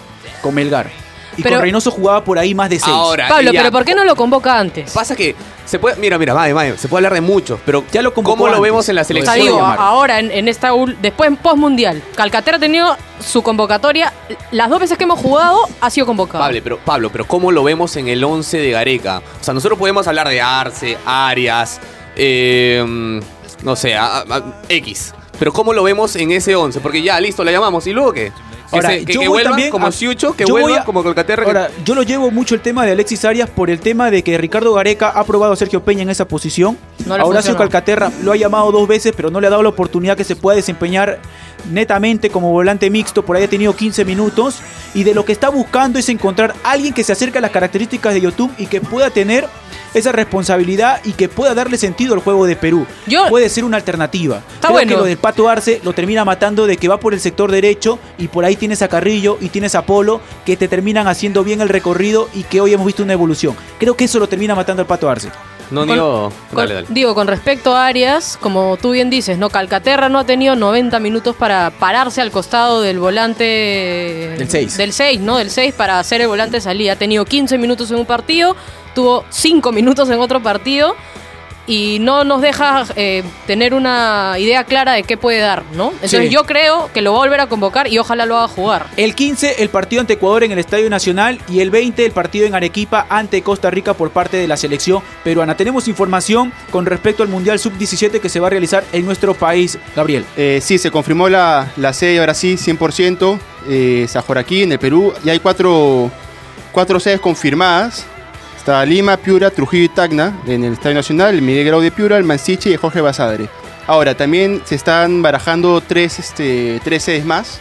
con 0.43 0.55
Melgar. 0.55 0.91
Y 1.37 1.43
Pero- 1.43 1.57
con 1.57 1.63
Reynoso 1.63 1.91
jugaba 1.91 2.25
por 2.25 2.39
ahí 2.39 2.55
más 2.55 2.69
de 2.71 2.79
seis. 2.79 2.93
Ahora, 2.95 3.29
Pablo, 3.29 3.53
ya. 3.53 3.61
pero 3.61 3.73
¿por 3.73 3.85
qué 3.85 3.95
no 3.95 4.05
lo 4.05 4.17
convoca 4.17 4.59
antes? 4.59 4.93
Pasa 4.93 5.15
que 5.15 5.35
se 5.65 5.79
puede, 5.79 5.97
mira, 5.97 6.19
mira, 6.19 6.35
Mae, 6.35 6.53
Mae, 6.53 6.77
se 6.77 6.89
puede 6.89 6.99
hablar 7.07 7.15
de 7.15 7.21
muchos, 7.21 7.61
pero 7.65 7.85
Ya 7.93 8.03
lo 8.03 8.13
convocó 8.13 8.33
¿cómo 8.37 8.47
lo 8.49 8.55
antes. 8.57 8.63
vemos 8.63 8.89
en 8.89 8.95
la 8.97 9.03
Lo 9.03 9.05
O 9.05 9.07
sea, 9.07 9.15
selección? 9.25 9.47
digo, 9.57 9.61
ahora 9.65 10.19
en, 10.19 10.31
en 10.33 10.49
esta 10.49 10.73
después 11.01 11.29
en 11.29 11.37
postmundial, 11.37 12.03
Calcaterra 12.17 12.57
ha 12.57 12.61
tenido 12.61 12.97
su 13.25 13.43
convocatoria. 13.43 14.13
Las 14.51 14.69
dos 14.71 14.81
veces 14.81 14.99
que 14.99 15.05
hemos 15.05 15.21
jugado 15.21 15.61
ha 15.81 15.91
sido 15.91 16.07
convocado. 16.07 16.43
Pablo, 16.45 16.61
pero, 16.63 16.79
Pablo, 16.79 17.11
pero 17.11 17.27
¿cómo 17.27 17.53
lo 17.53 17.63
vemos 17.63 17.95
en 17.97 18.09
el 18.09 18.23
11 18.25 18.59
de 18.59 18.71
Gareca? 18.73 19.23
O 19.41 19.45
sea, 19.45 19.55
nosotros 19.55 19.79
podemos 19.79 20.07
hablar 20.09 20.29
de 20.29 20.41
Arce, 20.41 20.99
Arias, 21.07 21.81
eh, 22.17 23.21
no 23.63 23.77
sé, 23.77 23.95
a- 23.95 24.19
a- 24.29 24.43
X. 24.69 25.15
Pero 25.39 25.53
¿cómo 25.53 25.73
lo 25.73 25.83
vemos 25.83 26.17
en 26.17 26.33
ese 26.33 26.55
11? 26.57 26.81
Porque 26.81 27.03
ya, 27.03 27.19
listo, 27.21 27.45
la 27.45 27.53
llamamos. 27.53 27.87
¿Y 27.87 27.93
luego 27.93 28.13
qué? 28.13 28.33
Que, 28.71 28.77
Ahora, 28.77 28.89
se- 28.91 29.05
que- 29.05 29.13
yo 29.15 29.21
que 29.21 29.29
voy 29.29 29.43
también 29.43 29.71
como 29.71 29.87
a- 29.89 29.93
Siucho, 29.93 30.37
que 30.37 30.45
yo 30.45 30.55
voy 30.55 30.63
vuelva 30.63 30.81
a- 30.83 30.85
como 30.85 31.03
Calcaterra. 31.03 31.43
que- 31.43 31.49
Ahora, 31.49 31.71
yo 31.85 31.95
lo 31.97 32.03
llevo 32.05 32.31
mucho 32.31 32.55
el 32.55 32.61
tema 32.61 32.87
de 32.87 32.93
Alexis 32.93 33.25
Arias 33.25 33.51
por 33.51 33.69
el 33.69 33.81
tema 33.81 34.11
de 34.13 34.23
que 34.23 34.39
Ricardo 34.39 34.73
Gareca 34.75 35.09
ha 35.09 35.25
probado 35.25 35.53
a 35.53 35.57
Sergio 35.57 35.83
Peña 35.83 36.03
en 36.03 36.11
esa 36.11 36.27
posición. 36.29 36.79
No 37.05 37.15
a 37.15 37.17
Horacio 37.17 37.33
funcionó. 37.35 37.59
Calcaterra 37.59 38.13
lo 38.23 38.31
ha 38.33 38.37
llamado 38.37 38.71
dos 38.71 38.87
veces, 38.87 39.13
pero 39.17 39.31
no 39.31 39.41
le 39.41 39.49
ha 39.49 39.51
dado 39.51 39.63
la 39.65 39.71
oportunidad 39.71 40.17
que 40.17 40.23
se 40.25 40.37
pueda 40.37 40.55
desempeñar 40.57 41.19
netamente 41.71 42.31
como 42.31 42.51
volante 42.53 42.91
mixto. 42.91 43.25
Por 43.25 43.37
ahí 43.37 43.45
ha 43.45 43.49
tenido 43.49 43.75
15 43.75 44.05
minutos. 44.05 44.61
Y 44.95 45.05
de 45.05 45.15
lo 45.15 45.25
que 45.25 45.33
está 45.33 45.49
buscando 45.51 45.99
es 45.99 46.09
encontrar 46.09 46.55
alguien 46.65 46.93
que 46.95 47.05
se 47.05 47.13
acerque 47.13 47.39
a 47.39 47.41
las 47.41 47.51
características 47.51 48.13
de 48.15 48.21
YouTube 48.21 48.53
y 48.59 48.67
que 48.67 48.81
pueda 48.81 49.11
tener 49.11 49.47
esa 49.95 50.13
responsabilidad 50.13 51.01
y 51.05 51.13
que 51.13 51.29
pueda 51.29 51.53
darle 51.55 51.77
sentido 51.77 52.15
al 52.15 52.21
juego 52.21 52.47
de 52.47 52.55
Perú. 52.57 52.87
Yo- 53.07 53.29
Puede 53.29 53.49
ser 53.49 53.65
una 53.65 53.77
alternativa. 53.77 54.37
Está 54.55 54.69
Creo 54.69 54.73
bueno. 54.73 54.89
que 54.91 54.97
lo 54.99 55.05
del 55.05 55.17
Pato 55.19 55.49
Arce 55.49 55.81
lo 55.83 55.93
termina 55.93 56.25
matando 56.25 56.67
de 56.67 56.77
que 56.77 56.87
va 56.89 56.99
por 57.01 57.13
el 57.13 57.21
sector 57.21 57.51
derecho 57.51 57.99
y 58.17 58.29
por 58.29 58.45
ahí 58.45 58.55
tienes 58.57 58.83
a 58.83 58.89
Carrillo 58.89 59.37
y 59.41 59.49
tienes 59.49 59.75
a 59.75 59.83
Polo 59.83 60.21
que 60.47 60.57
te 60.57 60.69
terminan 60.69 61.09
haciendo 61.09 61.43
bien 61.43 61.61
el 61.61 61.69
recorrido 61.69 62.29
y 62.35 62.45
que 62.45 62.61
hoy 62.61 62.73
hemos 62.73 62.87
visto 62.87 63.03
una 63.03 63.13
evolución. 63.15 63.57
Creo 63.79 63.97
que 63.97 64.05
eso 64.05 64.19
lo 64.21 64.29
termina 64.29 64.55
matando 64.55 64.83
al 64.83 64.87
Pato 64.87 65.09
Arce. 65.11 65.31
No 65.71 65.81
Con- 65.83 65.89
niego. 65.89 66.33
Con- 66.49 66.57
Dale, 66.57 66.75
dale. 66.75 66.87
Digo, 66.91 67.15
con 67.15 67.27
respecto 67.27 67.75
a 67.77 67.87
Arias, 67.87 68.37
como 68.41 68.77
tú 68.77 68.91
bien 68.91 69.09
dices, 69.11 69.39
no 69.39 69.51
Calcaterra 69.51 70.09
no 70.09 70.19
ha 70.19 70.25
tenido 70.25 70.57
90 70.57 70.99
minutos 71.01 71.37
para 71.37 71.71
pararse 71.71 72.21
al 72.21 72.31
costado 72.31 72.81
del 72.83 72.99
volante 72.99 73.45
Del 74.39 74.49
seis. 74.51 74.77
Del 74.77 74.93
6, 74.93 75.21
¿no? 75.21 75.37
Del 75.39 75.51
6 75.51 75.75
para 75.75 75.99
hacer 75.99 76.21
el 76.21 76.29
volante 76.29 76.57
de 76.57 76.61
salida. 76.61 76.93
Ha 76.93 76.97
tenido 76.97 77.25
15 77.25 77.57
minutos 77.59 77.91
en 77.91 77.99
un 77.99 78.07
partido, 78.07 78.57
tuvo 78.95 79.25
5 79.31 79.73
minutos 79.73 80.09
en 80.11 80.19
otro 80.21 80.43
partido 80.43 80.95
y 81.71 81.99
no 82.01 82.25
nos 82.25 82.43
deja 82.43 82.85
eh, 82.97 83.23
tener 83.47 83.75
una 83.75 84.35
idea 84.39 84.65
clara 84.65 84.95
de 84.95 85.05
qué 85.05 85.17
puede 85.17 85.39
dar, 85.39 85.63
¿no? 85.75 85.91
Entonces 85.93 86.23
Sí. 86.23 86.29
yo 86.29 86.45
creo 86.45 86.91
que 86.93 87.01
lo 87.01 87.13
va 87.13 87.19
a 87.19 87.21
volver 87.23 87.41
a 87.41 87.47
convocar 87.47 87.87
y 87.87 87.97
ojalá 87.99 88.27
lo 88.27 88.37
haga 88.37 88.49
jugar. 88.49 88.87
El 88.97 89.15
15, 89.15 89.63
el 89.63 89.69
partido 89.69 90.01
ante 90.01 90.15
Ecuador 90.15 90.43
en 90.43 90.51
el 90.51 90.59
Estadio 90.59 90.91
Nacional. 90.91 91.39
Y 91.49 91.61
el 91.61 91.71
20, 91.71 92.05
el 92.05 92.11
partido 92.13 92.47
en 92.47 92.55
Arequipa 92.57 93.07
ante 93.09 93.41
Costa 93.43 93.71
Rica 93.71 93.95
por 93.95 94.11
parte 94.11 94.37
de 94.37 94.49
la 94.49 94.57
selección 94.57 95.01
peruana. 95.23 95.57
Tenemos 95.57 95.87
información 95.87 96.53
con 96.73 96.87
respecto 96.87 97.23
al 97.23 97.29
Mundial 97.29 97.59
Sub-17 97.61 98.21
que 98.21 98.29
se 98.29 98.41
va 98.41 98.49
a 98.49 98.51
realizar 98.51 98.83
en 98.93 99.07
nuestro 99.07 99.35
país, 99.35 99.79
Gabriel. 99.95 100.25
Eh, 100.37 100.59
sí, 100.61 100.77
se 100.77 100.91
confirmó 100.91 101.29
la, 101.29 101.69
la 101.77 101.93
sede 101.93 102.19
ahora 102.19 102.35
sí, 102.35 102.57
100%. 102.57 103.39
Eh, 103.69 104.07
Sajoraquí, 104.09 104.63
en 104.65 104.73
el 104.73 104.79
Perú. 104.81 105.13
Y 105.25 105.31
hay 105.31 105.39
cuatro, 105.39 106.11
cuatro 106.73 106.99
sedes 106.99 107.21
confirmadas. 107.21 108.07
Está 108.61 108.85
Lima, 108.85 109.17
Piura, 109.17 109.51
Trujillo 109.51 109.85
y 109.85 109.89
Tacna 109.89 110.39
en 110.47 110.65
el 110.65 110.75
Estadio 110.75 110.95
Nacional, 110.97 111.35
el 111.35 111.41
Miguel 111.43 111.65
Grau 111.67 111.81
de 111.81 111.91
Piura, 111.91 112.19
el 112.19 112.25
Mansiche 112.25 112.71
y 112.71 112.77
Jorge 112.77 113.01
Basadre. 113.01 113.49
Ahora, 113.87 114.15
también 114.15 114.61
se 114.67 114.75
están 114.75 115.23
barajando 115.23 115.81
tres, 115.81 116.19
este, 116.19 116.79
tres 116.85 117.03
sedes 117.05 117.25
más. 117.25 117.59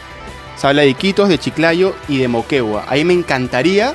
Se 0.57 0.67
habla 0.67 0.81
de 0.81 0.89
Iquitos, 0.89 1.29
de 1.29 1.37
Chiclayo 1.39 1.95
y 2.09 2.17
de 2.17 2.27
Moquegua. 2.27 2.83
Ahí 2.89 3.05
me 3.05 3.13
encantaría 3.13 3.93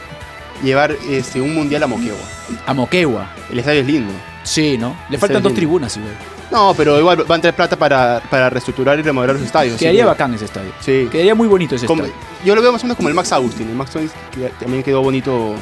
llevar 0.63 0.97
este, 1.11 1.43
un 1.43 1.55
mundial 1.55 1.83
a 1.83 1.87
Moquegua. 1.87 2.19
A 2.67 2.73
Moquegua. 2.73 3.31
El 3.51 3.59
estadio 3.59 3.83
es 3.83 3.87
lindo. 3.87 4.13
Sí, 4.43 4.79
¿no? 4.79 4.97
Le 5.11 5.19
faltan 5.19 5.39
Sí, 5.39 5.43
dos 5.43 5.53
sí. 5.53 5.57
tribunas, 5.57 5.97
igual. 5.99 6.13
No, 6.51 6.73
pero 6.75 6.99
igual 6.99 7.31
va 7.31 7.35
a 7.35 7.37
entrar 7.37 7.55
plata 7.55 7.77
para, 7.77 8.23
para 8.31 8.49
reestructurar 8.49 8.99
y 8.99 9.03
remodelar 9.03 9.37
los 9.37 9.45
estadios. 9.45 9.79
Quedaría 9.79 10.01
que- 10.03 10.07
bacán 10.07 10.33
ese 10.35 10.47
estadio. 10.47 10.73
Sí. 10.81 11.07
Quedaría 11.13 11.35
muy 11.35 11.49
bonito 11.49 11.75
ese 11.75 11.87
Como- 11.87 12.05
estadio. 12.05 12.21
yo 12.45 12.55
lo 12.55 12.63
veo 12.63 12.73
más 12.73 12.83
o 12.83 12.87
menos 12.87 12.97
como 12.97 13.11
el 13.11 13.15
Max 13.15 13.31
Agustín. 13.33 13.69
El 13.69 13.75
Max 13.77 13.95
Agustín 13.95 14.21
también 14.59 14.83
quedó 14.83 15.03
bonito 15.03 15.55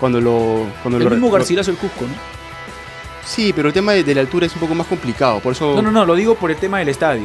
cuando 0.00 0.20
lo. 0.20 0.66
Cuando 0.82 0.98
El 0.98 1.04
lo 1.04 1.10
mismo 1.10 1.26
lo- 1.28 1.34
Garcilaso 1.34 1.70
el 1.70 1.76
Cusco, 1.76 2.02
¿no? 2.06 2.14
Sí, 3.24 3.52
pero 3.54 3.68
el 3.68 3.74
tema 3.74 3.92
de, 3.92 4.02
de 4.02 4.14
la 4.14 4.22
altura 4.22 4.46
es 4.46 4.54
un 4.54 4.60
poco 4.60 4.74
más 4.74 4.86
complicado. 4.86 5.38
Por 5.40 5.52
eso. 5.52 5.74
No, 5.76 5.82
no, 5.82 5.90
no, 5.92 6.04
lo 6.04 6.14
digo 6.14 6.34
por 6.34 6.50
el 6.50 6.56
tema 6.56 6.78
del 6.78 6.88
estadio. 6.88 7.22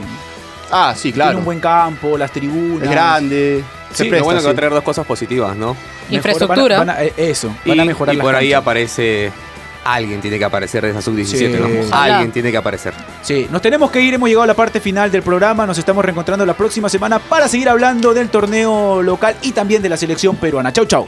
Ah, 0.71 0.93
sí, 0.95 1.11
claro. 1.13 1.31
Tiene 1.31 1.39
un 1.39 1.45
buen 1.45 1.59
campo, 1.59 2.17
las 2.17 2.31
tribunas. 2.31 2.83
Es 2.83 2.89
grande. 2.91 3.63
se 3.91 4.03
Sí, 4.03 4.09
presta, 4.09 4.17
Lo 4.19 4.23
bueno 4.25 4.39
que 4.41 4.45
va 4.45 4.49
a 4.49 4.53
sí. 4.53 4.57
traer 4.57 4.73
dos 4.73 4.83
cosas 4.83 5.05
positivas, 5.05 5.55
¿no? 5.55 5.75
Infraestructura. 6.09 6.79
van 6.79 6.89
a- 6.89 6.93
van 6.95 7.01
a- 7.01 7.05
eh, 7.05 7.13
eso, 7.17 7.55
Y, 7.63 7.69
van 7.69 7.79
a 7.79 7.85
mejorar 7.85 8.13
y 8.13 8.17
por 8.19 8.35
ahí 8.35 8.49
canchas. 8.49 8.61
aparece. 8.61 9.31
Alguien 9.85 10.19
tiene 10.19 10.39
que 10.39 10.45
aparecer 10.45 10.83
de 10.83 10.89
esa 10.89 11.01
sub-17, 11.03 11.37
Sí. 11.37 11.47
¿no? 11.89 11.95
Alguien 11.95 12.31
tiene 12.31 12.49
que 12.49 12.57
aparecer. 12.57 12.91
Sí, 13.21 13.47
nos 13.51 13.61
tenemos 13.61 13.91
que 13.91 14.01
ir, 14.01 14.15
hemos 14.15 14.27
llegado 14.27 14.41
a 14.43 14.47
la 14.47 14.55
parte 14.55 14.79
final 14.79 15.11
del 15.11 15.21
programa, 15.21 15.67
nos 15.67 15.77
estamos 15.77 16.03
reencontrando 16.03 16.43
la 16.43 16.55
próxima 16.55 16.89
semana 16.89 17.19
para 17.19 17.47
seguir 17.47 17.69
hablando 17.69 18.11
del 18.15 18.29
torneo 18.29 19.03
local 19.03 19.35
y 19.43 19.51
también 19.51 19.83
de 19.83 19.89
la 19.89 19.97
selección 19.97 20.35
peruana. 20.37 20.73
Chau, 20.73 20.85
chau. 20.85 21.07